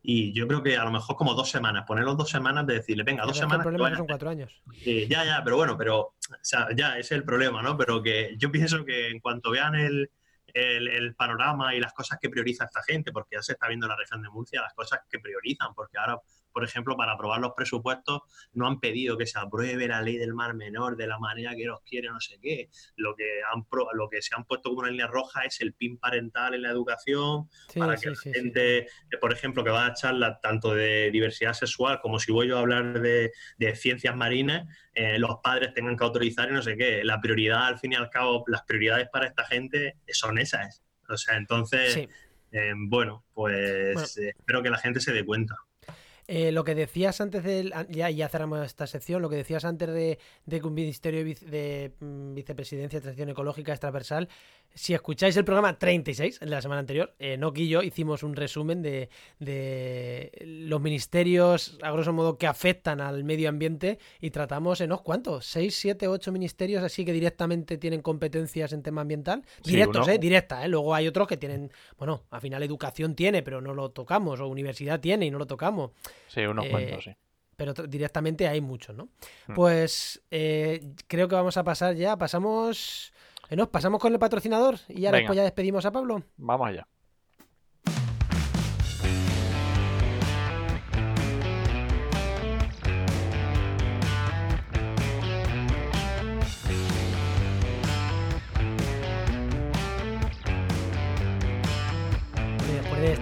[0.00, 3.02] Y yo creo que a lo mejor como dos semanas, ponerlos dos semanas de decirle,
[3.02, 3.66] venga, dos el semanas.
[3.66, 4.62] que problema que son cuatro años.
[4.86, 7.76] Eh, ya, ya, pero bueno, pero o sea, ya, ese es el problema, ¿no?
[7.76, 10.08] Pero que yo pienso que en cuanto vean el,
[10.54, 13.86] el, el panorama y las cosas que prioriza esta gente, porque ya se está viendo
[13.86, 16.20] en la región de Murcia las cosas que priorizan, porque ahora,
[16.52, 18.20] por ejemplo, para aprobar los presupuestos
[18.52, 21.64] no han pedido que se apruebe la ley del mar menor de la manera que
[21.64, 22.68] los quiere, no sé qué.
[22.96, 25.74] Lo que, han pro- lo que se han puesto como una línea roja es el
[25.74, 28.86] PIN parental en la educación, Sí, para que la sí, gente, eh,
[29.20, 32.60] por ejemplo, que va a charlas tanto de diversidad sexual como si voy yo a
[32.60, 37.04] hablar de, de ciencias marinas, eh, los padres tengan que autorizar y no sé qué.
[37.04, 40.82] La prioridad, al fin y al cabo, las prioridades para esta gente son esas.
[41.08, 41.96] O sea, entonces,
[42.52, 44.28] eh, bueno, pues Bueno.
[44.28, 45.54] eh, espero que la gente se dé cuenta.
[46.30, 47.72] Eh, lo que decías antes del.
[47.72, 49.22] an- Ya, ya cerramos esta sección.
[49.22, 53.02] Lo que decías antes de, de que un ministerio de, vice- de, mm, vicepresidencia de
[53.02, 54.28] transición ecológica es transversal.
[54.74, 58.22] Si escucháis el programa 36, el de la semana anterior, eh, Noki y yo hicimos
[58.22, 59.08] un resumen de,
[59.38, 65.02] de los ministerios, a grosso modo, que afectan al medio ambiente y tratamos en, ¿no?
[65.02, 65.46] ¿cuántos?
[65.56, 69.42] ¿6, 7, 8 ministerios así que directamente tienen competencias en tema ambiental?
[69.64, 70.18] Directos, ¿eh?
[70.18, 70.68] Directa, ¿eh?
[70.68, 74.46] Luego hay otros que tienen, bueno, al final educación tiene, pero no lo tocamos, o
[74.46, 75.92] universidad tiene y no lo tocamos
[76.28, 77.16] Sí, unos Eh, cuantos, sí.
[77.56, 79.08] pero directamente hay muchos, ¿no?
[79.48, 79.54] Hmm.
[79.54, 83.12] Pues eh, creo que vamos a pasar ya, pasamos,
[83.50, 85.18] eh, pasamos con el patrocinador y ya Venga.
[85.22, 86.22] después ya despedimos a Pablo.
[86.36, 86.86] Vamos allá.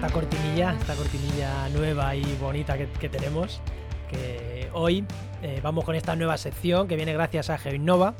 [0.07, 3.61] Esta cortinilla, esta cortinilla nueva y bonita que, tenemos,
[4.09, 5.04] que hoy
[5.42, 8.14] eh, vamos con esta nueva sección que viene gracias a GeoInnova.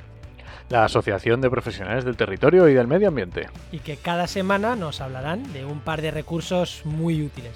[0.69, 3.47] La Asociación de Profesionales del Territorio y del Medio Ambiente.
[3.71, 7.53] Y que cada semana nos hablarán de un par de recursos muy útiles.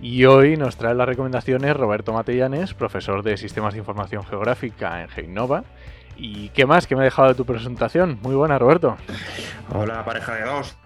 [0.00, 5.08] Y hoy nos trae las recomendaciones Roberto Matellanes, profesor de Sistemas de Información Geográfica en
[5.08, 5.62] GeoInnova.
[6.16, 6.88] ¿Y qué más?
[6.88, 8.18] ¿Qué me ha dejado de tu presentación?
[8.20, 8.96] Muy buena, Roberto.
[9.72, 10.76] Hola, pareja de dos.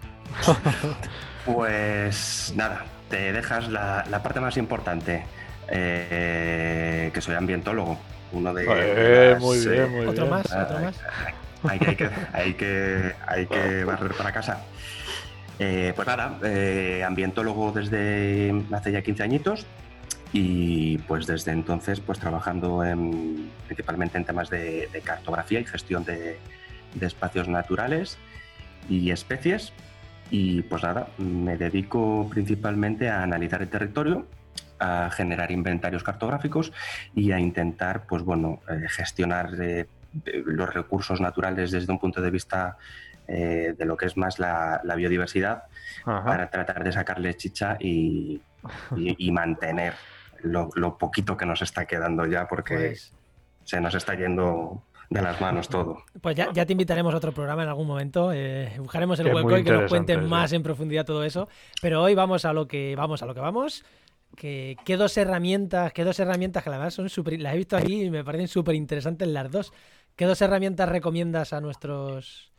[1.46, 5.24] pues nada, te dejas la, parte más importante,
[5.68, 7.98] eh, que soy ambientólogo.
[8.32, 10.44] Uno de eh, muy bien, eh, muy ¿Otro más?
[10.52, 11.00] ¿Otro más?
[11.62, 14.60] Hay que, hay, que, hay, que, barrer para casa.
[15.58, 16.38] pues nada,
[17.04, 19.66] ambientólogo desde hace ya 15 añitos
[20.32, 26.38] y pues desde entonces pues trabajando en, principalmente en temas de, cartografía y gestión de,
[26.94, 28.16] de espacios naturales
[28.88, 29.72] y especies
[30.30, 34.26] y pues nada, me dedico principalmente a analizar el territorio,
[34.78, 36.72] a generar inventarios cartográficos
[37.14, 39.86] y a intentar, pues bueno, eh, gestionar eh,
[40.24, 42.76] los recursos naturales desde un punto de vista
[43.28, 45.64] eh, de lo que es más la, biodiversidad
[46.04, 48.40] para tratar de sacarle chicha y,
[49.32, 49.94] mantener
[50.42, 53.12] lo, poquito que nos está quedando ya porque pues
[53.64, 56.02] se nos está yendo de las manos todo.
[56.20, 58.32] Pues ya, te invitaremos a otro programa en algún momento.
[58.32, 61.48] Eh, buscaremos el hueco y que nos cuenten más en profundidad todo eso.
[61.80, 63.84] Pero hoy vamos a lo que vamos, a lo que vamos.
[64.36, 67.76] Que, ¿Qué dos herramientas, qué dos herramientas que la verdad son súper, las he visto
[67.76, 69.72] aquí y me parecen súper interesantes las dos.
[70.16, 72.52] ¿Qué dos herramientas recomiendas a nuestros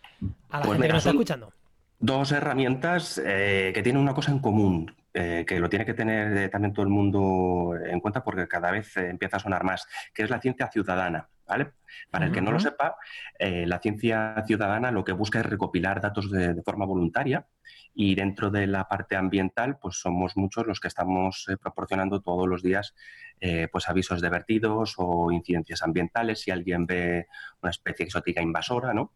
[0.50, 1.54] a la pues gente que nos está escuchando?
[2.00, 6.50] Dos herramientas eh, que tienen una cosa en común, eh, que lo tiene que tener
[6.50, 10.30] también todo el mundo en cuenta porque cada vez empieza a sonar más, que es
[10.30, 11.28] la ciencia ciudadana.
[11.48, 12.98] Para el que no lo sepa,
[13.40, 17.48] eh, la ciencia ciudadana lo que busca es recopilar datos de, forma voluntaria
[17.94, 22.48] y dentro de la parte ambiental, pues somos muchos los que estamos eh, proporcionando todos
[22.48, 22.94] los días
[23.40, 27.28] eh, pues avisos de vertidos o incidencias ambientales si alguien ve
[27.62, 29.14] una especie exótica invasora, ¿no?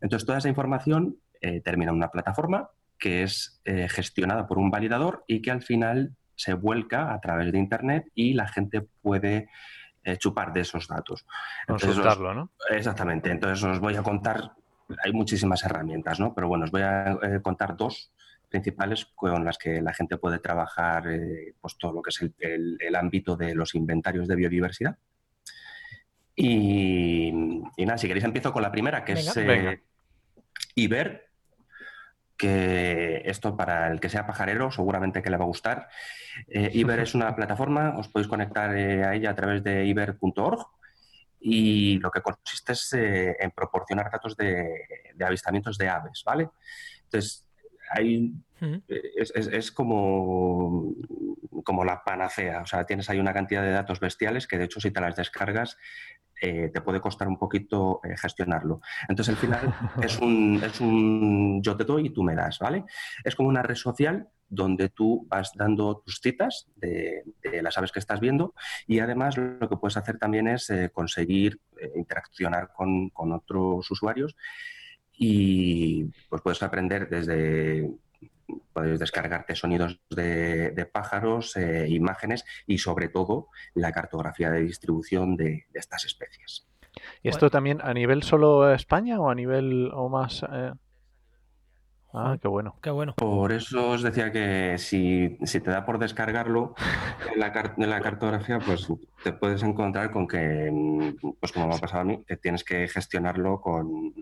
[0.00, 1.18] Entonces, toda esa información
[1.64, 6.54] termina en una plataforma que es gestionada por un validador y que al final se
[6.54, 9.48] vuelca a través de Internet y la gente puede eh,
[10.18, 11.26] chupar de esos datos.
[11.66, 12.50] Consultarlo, ¿no?
[12.70, 13.30] Exactamente.
[13.30, 14.52] Entonces os voy a contar,
[15.04, 16.34] hay muchísimas herramientas, ¿no?
[16.34, 18.12] Pero bueno, os voy a eh, contar dos
[18.48, 22.94] principales con las que la gente puede trabajar eh, pues todo lo que es el,
[22.94, 24.96] ámbito de los inventarios de biodiversidad.
[26.36, 27.32] Y,
[27.78, 29.34] nada, si queréis empiezo con la primera, que es
[30.74, 31.31] IBER,
[32.42, 35.88] que esto para el que sea pajarero seguramente que le va a gustar.
[36.48, 40.66] Eh, Iber es una plataforma, os podéis conectar eh, a ella a través de iber.org
[41.38, 44.74] y lo que consiste es eh, en proporcionar datos de,
[45.24, 46.48] avistamientos de aves, ¿vale?
[47.04, 47.46] Entonces,
[47.90, 48.32] hay,
[48.88, 50.94] es, como,
[51.62, 54.80] como la panacea, o sea, tienes ahí una cantidad de datos bestiales que de hecho
[54.80, 55.76] si te las descargas
[56.44, 58.80] eh, te puede costar un poquito eh, gestionarlo.
[59.08, 59.72] Entonces, al final
[60.02, 62.84] es un, es un yo te doy y tú me das, ¿vale?
[63.22, 67.22] Es como una red social donde tú vas dando tus citas de,
[67.62, 68.54] las aves que estás viendo
[68.88, 71.60] y además lo que puedes hacer también es eh, conseguir
[71.94, 74.36] interaccionar con, con, otros usuarios
[75.12, 77.88] y pues puedes aprender desde
[78.72, 85.66] podéis descargarte sonidos de, pájaros, eh, imágenes y sobre todo la cartografía de distribución de,
[85.74, 86.66] estas especies.
[87.22, 90.44] ¿Y esto también a nivel solo España o a nivel o más?
[90.52, 90.72] Eh?
[92.14, 92.76] Ah, qué bueno.
[92.82, 93.14] Qué bueno.
[93.16, 96.74] Por eso os decía que si, te da por descargarlo
[97.32, 98.86] en la, en la, cartografía, pues
[99.24, 100.70] te puedes encontrar con que,
[101.40, 104.12] pues como me ha pasado a mí, que tienes que gestionarlo con,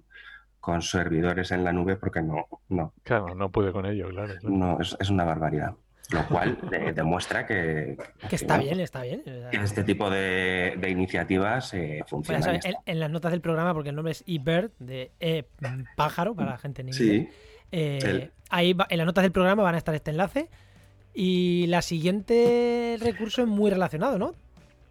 [0.61, 2.47] con servidores en la nube porque no.
[2.69, 2.93] no.
[3.03, 4.35] Claro, no puede con ello, claro.
[4.43, 5.75] No, es, una barbaridad.
[6.11, 6.59] Lo cual
[6.95, 7.97] demuestra que,
[8.29, 9.23] que está bien, está bien.
[9.53, 12.61] este tipo de, iniciativas eh, funcionan.
[12.85, 15.45] en, las notas del programa, porque el nombre es eBird, de e
[15.97, 17.29] pájaro, para la gente en inglés.
[17.73, 20.49] Eh, ahí en las notas del programa van a estar este enlace.
[21.15, 24.35] Y la siguiente recurso es muy relacionado, ¿no?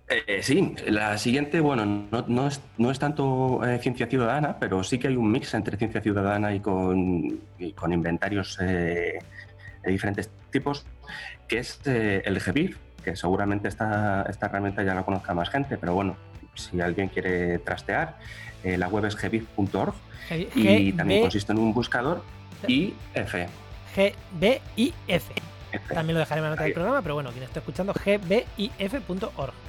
[0.10, 4.98] Eh, sí, la siguiente, bueno, no, es, no es, tanto eh, ciencia ciudadana, pero sí
[4.98, 7.40] que hay un mix entre ciencia ciudadana y con,
[7.76, 9.20] con inventarios eh,
[9.84, 10.88] de diferentes tipos,
[11.48, 15.94] que es el GBIF, que seguramente esta, esta herramienta ya la conozca más gente, pero
[15.94, 16.18] bueno,
[16.56, 18.18] si alguien quiere trastear,
[18.64, 19.94] la web es gbif.org
[20.56, 22.24] y también consiste en un buscador
[22.68, 23.36] IF.
[23.96, 25.24] GBIF.
[25.88, 29.69] También lo dejaré en la nota del programa, pero bueno, quien esté escuchando, gbif.org.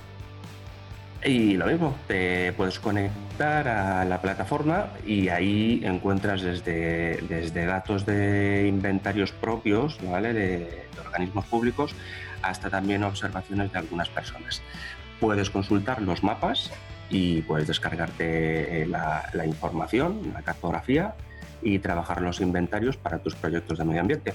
[1.22, 8.06] Y lo mismo, te puedes conectar a la plataforma y ahí encuentras desde, desde datos
[8.06, 10.32] de inventarios propios, ¿vale?
[10.32, 11.94] de, organismos públicos,
[12.40, 14.62] hasta también observaciones de algunas personas.
[15.18, 16.70] Puedes consultar los mapas
[17.10, 21.14] y puedes descargarte la, la información, la cartografía
[21.60, 24.32] y trabajar los inventarios para tus proyectos de medio ambiente.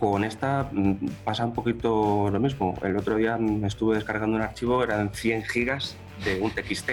[0.00, 0.94] Con esta mm,
[1.24, 2.76] pasa un poquito lo mismo.
[2.82, 6.92] El otro día me estuve descargando un archivo, eran 100 gigas de un TXT.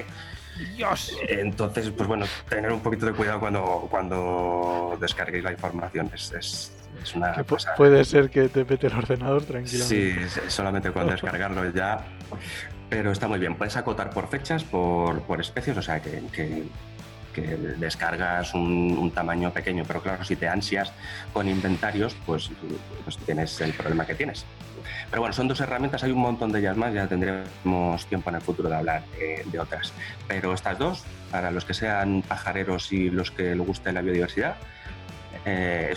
[0.76, 1.18] Dios.
[1.30, 6.12] Entonces, pues bueno, tener un poquito de cuidado cuando, cuando descarguéis la información.
[6.14, 7.76] Es, es, una cosa...
[7.76, 10.30] Puede ser que te pete el ordenador tranquilamente.
[10.30, 12.04] Sí, solamente con descargarlo ya.
[12.90, 13.56] Pero está muy bien.
[13.56, 16.64] Puedes acotar por fechas, por, por especies, o sea que, que
[17.42, 20.92] que descargas un, tamaño pequeño, pero claro, si te ansias
[21.34, 22.50] con inventarios, pues,
[23.04, 24.46] pues, tienes el problema que tienes.
[25.10, 28.38] Pero bueno, son dos herramientas, hay un montón de ellas más, ya tendremos tiempo en
[28.38, 29.94] el futuro de hablar de otras.
[30.28, 34.56] Pero estas dos, para los que sean pajareros y los que les guste la biodiversidad,
[35.46, 35.94] eh,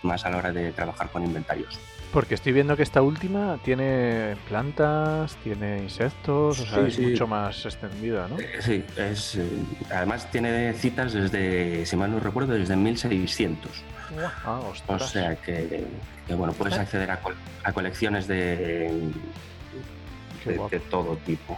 [0.00, 1.78] estupendísimas a la hora de trabajar con inventarios.
[2.12, 7.64] Porque estoy viendo que esta última tiene plantas, tiene insectos, o sea, es mucho más
[7.64, 8.38] extendida, ¿no?
[8.38, 9.48] Eh, sí, es, eh,
[9.92, 13.70] además tiene citas desde, si mal no recuerdo, desde 1600.
[14.44, 15.86] Ah, o sea que,
[16.30, 19.12] bueno, puedes acceder a, colecciones de,
[20.44, 21.56] de, todo tipo.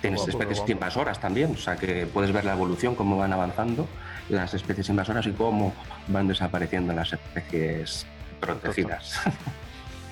[0.00, 3.88] Tienes especies invasoras también, o sea que puedes ver la evolución, cómo van avanzando
[4.28, 5.74] las especies invasoras y cómo
[6.08, 8.06] van desapareciendo las especies
[8.40, 9.20] protegidas.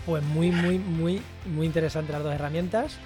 [0.05, 2.99] Pues muy, muy, muy, muy interesante las dos herramientas.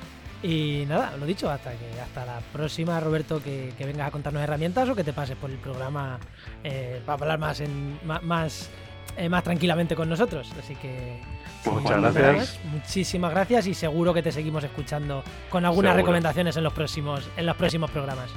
[0.42, 4.88] Y nada, lo dicho, hasta que hasta la próxima, Roberto, que, vengas a contarnos herramientas
[4.88, 6.18] o que te pases por el programa
[6.64, 8.70] eh, para hablar más en más
[9.16, 10.52] eh, más tranquilamente con nosotros.
[10.59, 11.20] Así que
[11.64, 12.61] pues muchas gracias.
[12.64, 17.46] muchísimas gracias y seguro que te seguimos escuchando con algunas recomendaciones en los próximos en
[17.46, 18.30] los próximos programas.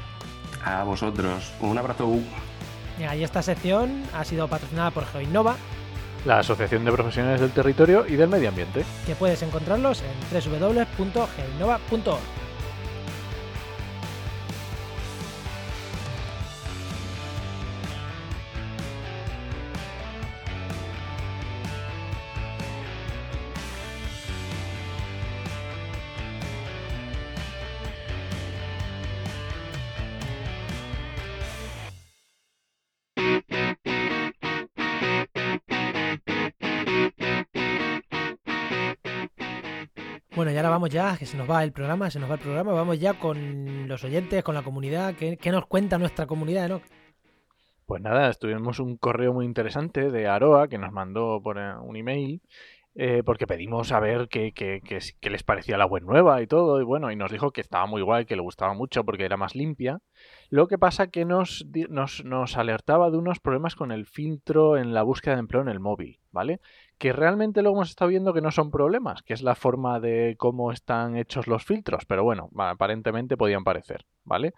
[0.64, 2.20] A vosotros, un abrazo.
[3.00, 5.56] Y esta sección ha sido patrocinada por GeoInnova
[6.26, 8.84] la Asociación de Profesionales del Territorio y del Medio Ambiente.
[9.06, 12.20] Que puedes encontrarlos en www.geinova.org.
[40.60, 43.00] ahora vamos ya, que se nos va el programa, se nos va el programa, vamos
[43.00, 45.16] ya con los oyentes, con la comunidad.
[45.16, 46.82] ¿Qué, nos cuenta nuestra comunidad, no?
[47.86, 51.96] Pues nada, tuvimos un correo muy interesante de Aroa que nos mandó por eh, un
[51.96, 52.42] email
[52.96, 56.82] eh, porque pedimos a ver qué, qué, qué, les parecía la web nueva y todo,
[56.82, 59.38] y bueno, y nos dijo que estaba muy guay, que le gustaba mucho porque era
[59.38, 60.00] más limpia.
[60.50, 64.94] Lo que pasa que nos, nos, nos alertaba de unos problemas con el filtro en
[64.94, 66.60] la búsqueda de empleo en el móvil, ¿vale?
[67.00, 70.36] Que realmente lo hemos estado viendo que no son problemas, que es la forma de
[70.38, 74.54] cómo están hechos los filtros, pero bueno, aparentemente podían parecer, ¿vale?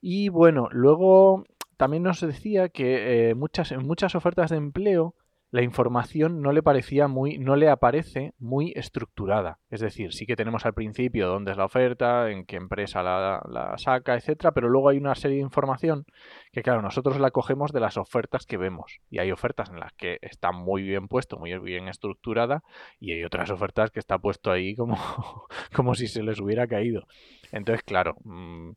[0.00, 1.44] Y bueno, luego
[1.76, 5.16] también nos decía que eh, muchas, en muchas ofertas de empleo
[5.52, 9.58] la información no le parecía muy, no le aparece muy estructurada.
[9.68, 13.74] Es decir, sí que tenemos al principio dónde es la oferta, en qué empresa la,
[13.76, 16.06] saca, etcétera, pero luego hay una serie de información
[16.52, 19.00] que, claro, nosotros la cogemos de las ofertas que vemos.
[19.10, 22.62] Y hay ofertas en las que está muy bien puesto, muy bien estructurada,
[22.98, 24.96] y hay otras ofertas que está puesto ahí como,
[25.76, 27.06] como si se les hubiera caído.
[27.52, 28.70] Entonces, claro, mm,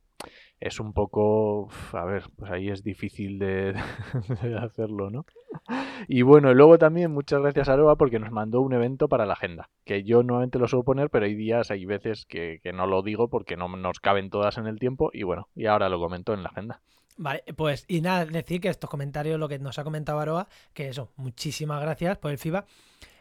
[0.59, 3.75] es un poco, a ver, pues ahí es difícil de,
[4.59, 5.25] hacerlo, ¿no?
[6.07, 9.33] Y bueno, luego también muchas gracias a Aroa porque nos mandó un evento para la
[9.33, 13.01] agenda, que yo nuevamente lo suelo poner, pero hay días, hay veces que, no lo
[13.01, 16.33] digo porque no nos caben todas en el tiempo y bueno, y ahora lo comento
[16.33, 16.81] en la agenda.
[17.17, 20.89] Vale, pues y nada, decir que estos comentarios, lo que nos ha comentado Aroa, que
[20.89, 22.65] eso, muchísimas gracias por el FIBA.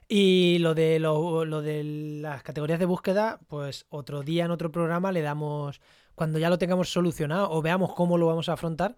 [0.07, 4.71] Y lo de, lo, lo de las categorías de búsqueda, pues otro día en otro
[4.71, 5.81] programa le damos
[6.15, 8.97] cuando ya lo tengamos solucionado o veamos cómo lo vamos a afrontar,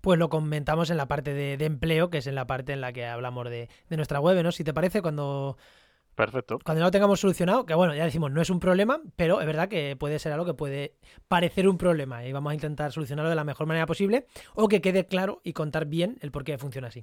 [0.00, 2.92] pues lo comentamos en la parte de, empleo, que es en la parte en la
[2.92, 4.52] que hablamos de, nuestra web, ¿no?
[4.52, 5.56] Si te parece, cuando...
[6.14, 6.58] Perfecto.
[6.62, 9.46] Cuando ya lo tengamos solucionado, que bueno, ya decimos, no es un problema, pero es
[9.46, 10.94] verdad que puede ser algo que puede
[11.26, 14.82] parecer un problema y vamos a intentar solucionarlo de la mejor manera posible o que
[14.82, 17.02] quede claro y contar bien el por qué funciona así.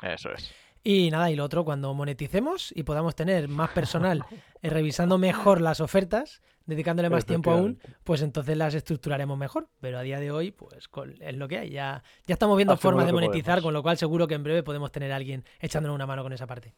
[0.00, 0.50] Eso es.
[0.84, 4.24] Y nada, y lo otro, cuando moneticemos y podamos tener más personal
[4.62, 9.68] eh, revisando mejor las ofertas, dedicándole más tiempo aún, pues entonces las estructuraremos mejor.
[9.80, 10.88] Pero a día de hoy, pues
[11.20, 11.70] es lo que hay.
[11.70, 14.92] Ya, ya estamos viendo formas de monetizar, con lo cual seguro que en breve podemos
[14.92, 16.74] tener a alguien echándonos una mano con esa parte.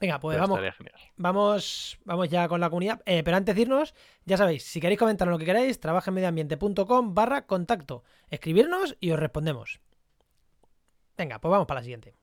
[0.00, 0.60] Venga, pues vamos,
[1.16, 3.02] vamos, vamos ya con la comunidad.
[3.04, 7.46] Eh, pero antes de irnos, ya sabéis, si queréis comentar lo que queráis, trabajenmedioambiente.com barra
[7.46, 8.02] contacto.
[8.30, 9.80] Escribirnos y os respondemos.
[11.16, 12.19] Venga, pues vamos para la siguiente.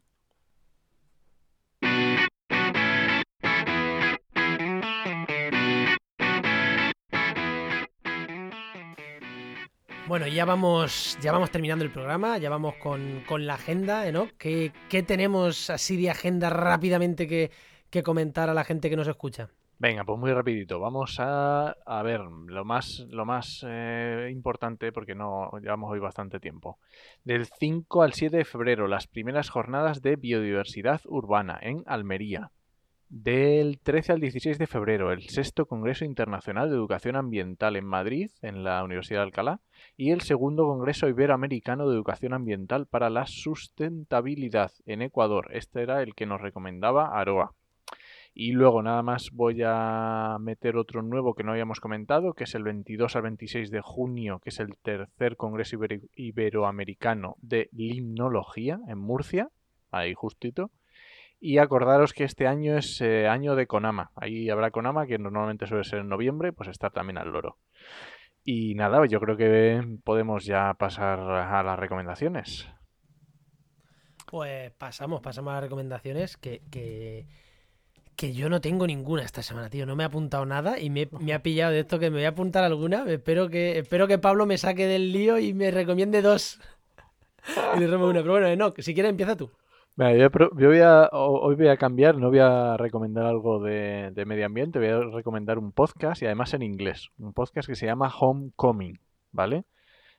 [10.07, 14.29] Bueno, ya vamos, ya vamos terminando el programa, ya vamos con, la agenda, ¿no?
[14.37, 14.71] ¿Qué,
[15.05, 17.51] tenemos así de agenda rápidamente que,
[18.03, 19.49] comentar a la gente que nos escucha?
[19.79, 20.79] Venga, pues muy rapidito.
[20.79, 26.79] Vamos a, ver lo más, lo más eh, importante, porque no llevamos hoy bastante tiempo.
[27.25, 32.51] Del 5 al 7 de febrero, las primeras jornadas de biodiversidad urbana en Almería.
[33.09, 38.31] Del 13 al 16 de febrero, el sexto Congreso Internacional de Educación Ambiental en Madrid,
[38.41, 39.61] en la Universidad de Alcalá,
[39.95, 45.47] y el segundo Congreso Iberoamericano de Educación Ambiental para la Sustentabilidad en Ecuador.
[45.53, 47.53] Este era el que nos recomendaba Aroa.
[48.33, 52.55] Y luego nada más voy a meter otro nuevo que no habíamos comentado, que es
[52.55, 55.77] el 22 al 26 de junio, que es el tercer Congreso
[56.13, 59.49] Iberoamericano de Limnología en Murcia,
[59.91, 60.71] ahí justito.
[61.39, 64.11] Y acordaros que este año es eh, año de Conama.
[64.15, 67.57] Ahí habrá Conama, que normalmente suele ser en noviembre, pues estar también al loro.
[68.43, 72.67] Y nada, yo creo que podemos ya pasar a las recomendaciones.
[74.25, 79.85] Pues pasamos, pasamos a las recomendaciones que, que, yo no tengo ninguna esta semana, tío.
[79.85, 82.25] No me ha apuntado nada y me, me, ha pillado de esto que me voy
[82.25, 83.05] a apuntar alguna.
[83.07, 86.59] Espero que, espero que Pablo me saque del lío y me recomiende dos.
[87.75, 88.21] y le una.
[88.21, 89.51] Pero bueno, no, si quieres empieza tú
[89.97, 94.77] yo, voy a, hoy voy a cambiar, no voy a recomendar algo de, medio ambiente,
[94.77, 97.09] voy a recomendar un podcast y además en inglés.
[97.17, 98.99] Un podcast que se llama Homecoming,
[99.31, 99.65] ¿vale?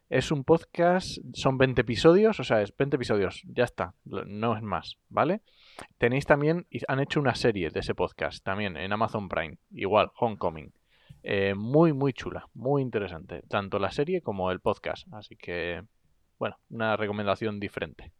[0.08, 4.62] Es un podcast, son 20 episodios, o sea, es 20 episodios, ya está, no es
[4.62, 5.42] más, ¿vale?
[5.98, 10.72] Tenéis también, han hecho una serie de ese podcast también en Amazon Prime, igual, Homecoming.
[11.22, 15.82] Eh, muy, muy chula, muy interesante, tanto la serie como el podcast, así que,
[16.38, 18.12] bueno, una recomendación diferente.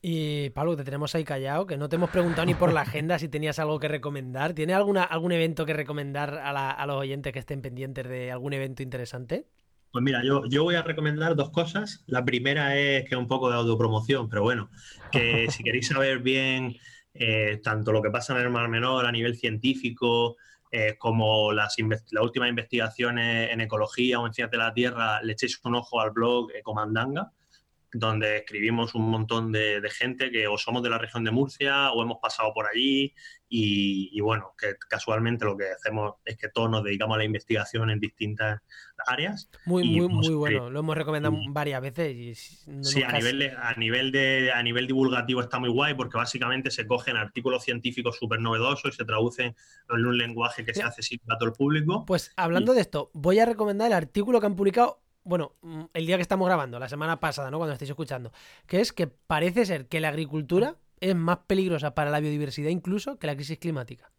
[0.00, 3.18] Y Pablo, te tenemos ahí callado, que no te hemos preguntado ni por la agenda
[3.18, 4.54] si tenías algo que recomendar.
[4.54, 8.82] ¿Tiene alguna, algún evento que recomendar a, los oyentes que estén pendientes de algún evento
[8.82, 9.46] interesante?
[9.90, 12.04] Pues mira, yo, yo voy a recomendar dos cosas.
[12.06, 14.70] La primera es que es un poco de autopromoción, pero bueno,
[15.10, 16.76] que si queréis saber bien
[17.14, 20.36] eh, tanto lo que pasa en el Mar Menor a nivel científico,
[20.70, 25.32] eh, como las, las, últimas investigaciones en ecología o en ciencias de la Tierra, le
[25.32, 27.32] echéis un ojo al blog Ecomandanga
[27.92, 32.02] donde escribimos un montón de, gente que o somos de la región de Murcia o
[32.02, 33.14] hemos pasado por allí
[33.50, 37.88] y, bueno, que casualmente lo que hacemos es que todos nos dedicamos a la investigación
[37.88, 38.60] en distintas
[39.06, 39.48] áreas.
[39.64, 42.14] Muy, muy, muy bueno, lo hemos recomendado varias veces.
[42.14, 42.34] Y
[42.84, 46.70] sí, a nivel, de, a, nivel de, a nivel divulgativo está muy guay porque básicamente
[46.70, 49.56] se cogen artículos científicos súper novedosos y se traducen
[49.88, 52.04] en un lenguaje que se hace accesible a todo el público.
[52.04, 56.06] Pues hablando de esto, voy a recomendar el artículo que han publicado bueno, mm, el
[56.06, 57.58] día que estamos grabando, la semana pasada, ¿no?
[57.58, 58.32] Cuando estáis escuchando,
[58.66, 63.18] que es que parece ser que la agricultura es más peligrosa para la biodiversidad incluso
[63.18, 64.10] que la crisis climática.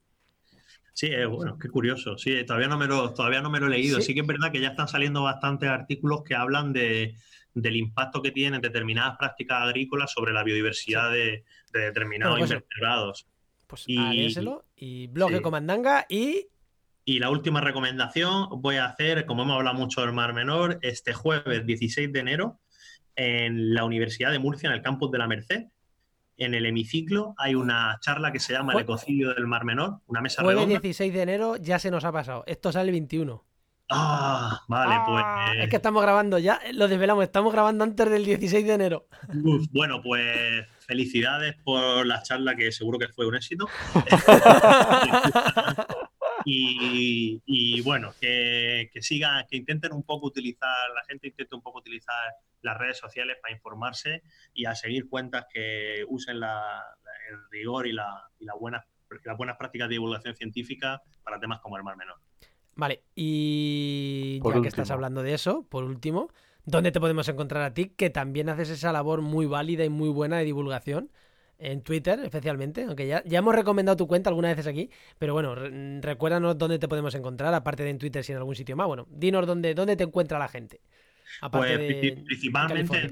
[0.93, 2.17] Sí, bueno, qué curioso.
[2.17, 4.01] Sí, todavía no me lo, todavía no me lo he leído.
[4.01, 4.13] Sí.
[4.13, 7.15] que es verdad que ya están saliendo bastantes artículos que hablan de,
[7.53, 11.43] del impacto que tienen determinadas prácticas agrícolas sobre la biodiversidad de,
[11.73, 13.27] determinados pues invertebrados.
[13.65, 14.27] Pues y,
[14.75, 16.47] y blog de Comandanga y
[17.09, 21.11] y la última recomendación voy a hacer, como hemos hablado mucho del Mar Menor, este
[21.11, 22.59] jueves 16 de enero
[23.15, 25.63] en la Universidad de Murcia, en el campus de la Merced.
[26.37, 30.21] En el hemiciclo hay una charla que se llama El ecocidio del Mar Menor, una
[30.21, 32.43] mesa jueves 16 de enero ya se nos ha pasado.
[32.45, 33.43] Esto sale el 21.
[33.89, 35.23] Ah, vale, pues.
[35.25, 39.07] Ah, es que estamos grabando ya, lo desvelamos, estamos grabando antes del 16 de enero.
[39.71, 43.67] bueno, pues felicidades por la charla que seguro que fue un éxito.
[46.51, 51.79] Y, bueno, que, que sigan, que intenten un poco utilizar, la gente intente un poco
[51.79, 52.15] utilizar
[52.61, 54.23] las redes sociales para informarse
[54.53, 58.85] y a seguir cuentas que usen el rigor y, la, y la buena,
[59.23, 62.17] las buenas prácticas de divulgación científica para temas como el Mar Menor.
[62.75, 66.31] Vale, y ya que estás hablando de eso, por último,
[66.63, 67.89] ¿dónde te podemos encontrar a ti?
[67.89, 71.11] Que también haces esa labor muy válida y muy buena de divulgación
[71.59, 75.55] en Twitter especialmente, aunque ya, ya hemos recomendado tu cuenta algunas veces aquí, pero bueno,
[76.01, 78.87] recuérdanos dónde te podemos encontrar, aparte de en Twitter, si en algún sitio más.
[78.87, 80.81] Bueno, dinos dónde, dónde te encuentra la gente.
[81.51, 81.77] pues
[82.25, 83.09] principalmente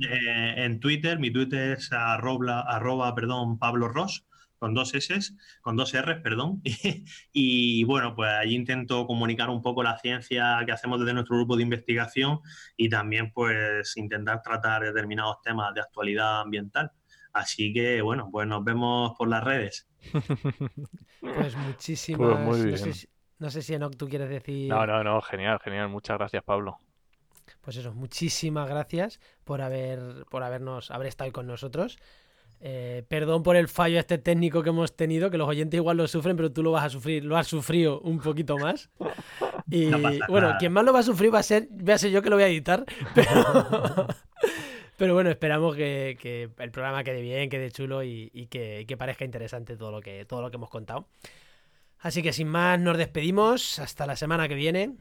[0.64, 4.26] en, Twitter, mi Twitter es arroba, arroba perdón, Pablo Ross,
[4.58, 6.62] con dos S, con dos R, perdón.
[7.34, 11.58] y, bueno, pues allí intento comunicar un poco la ciencia que hacemos desde nuestro grupo
[11.58, 12.40] de investigación
[12.76, 16.92] y también pues intentar tratar determinados temas de actualidad ambiental.
[17.34, 19.88] Así que bueno, pues nos vemos por las redes.
[21.20, 22.40] Pues muchísimas.
[22.46, 23.08] Pues
[23.40, 24.70] no, sé si, no tú quieres decir.
[24.70, 25.90] No, no, no, genial, genial.
[25.90, 26.80] Muchas gracias, Pablo.
[27.60, 31.98] Pues eso, muchísimas gracias por haber, por habernos, haber estado con nosotros.
[32.60, 36.08] Eh, perdón por el fallo este técnico que hemos tenido, que los oyentes igual lo
[36.08, 38.90] sufren, pero tú lo vas a sufrir, lo has sufrido un poquito más.
[39.70, 39.92] Y
[40.30, 42.30] bueno, quien más lo va a sufrir va a ser, voy a ser yo que
[42.30, 44.08] lo voy a editar, pero,
[44.98, 50.02] bueno, esperamos que, el programa quede bien, quede chulo y, que, parezca interesante todo lo
[50.02, 51.08] que, todo lo que hemos contado.
[52.00, 54.96] Así que sin más, nos despedimos hasta la semana que viene.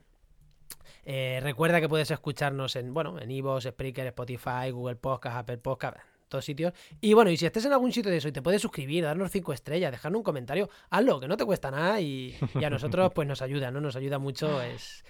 [1.04, 5.98] Eh, recuerda que puedes escucharnos en, bueno, en Evox, Spreaker, Spotify, Google Podcast, Apple Podcast,
[6.28, 6.72] todos sitios.
[7.00, 9.30] Y bueno, y si estés en algún sitio de eso y te puedes suscribir, darnos
[9.30, 13.28] cinco estrellas, dejarnos un comentario, hazlo, que no te cuesta nada y, a nosotros pues
[13.28, 13.80] nos ayuda, ¿no?
[13.80, 14.60] Nos ayuda mucho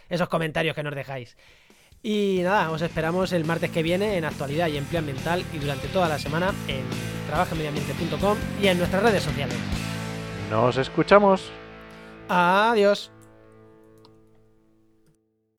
[0.08, 1.36] esos comentarios que nos dejáis.
[2.06, 5.88] Y nada, os esperamos el martes que viene en Actualidad y Empleo Ambiental y durante
[5.88, 6.84] toda la semana en
[7.26, 9.56] trabajamediambiente.com y en nuestras redes sociales.
[10.48, 11.50] Nos escuchamos.
[12.28, 13.10] Adiós.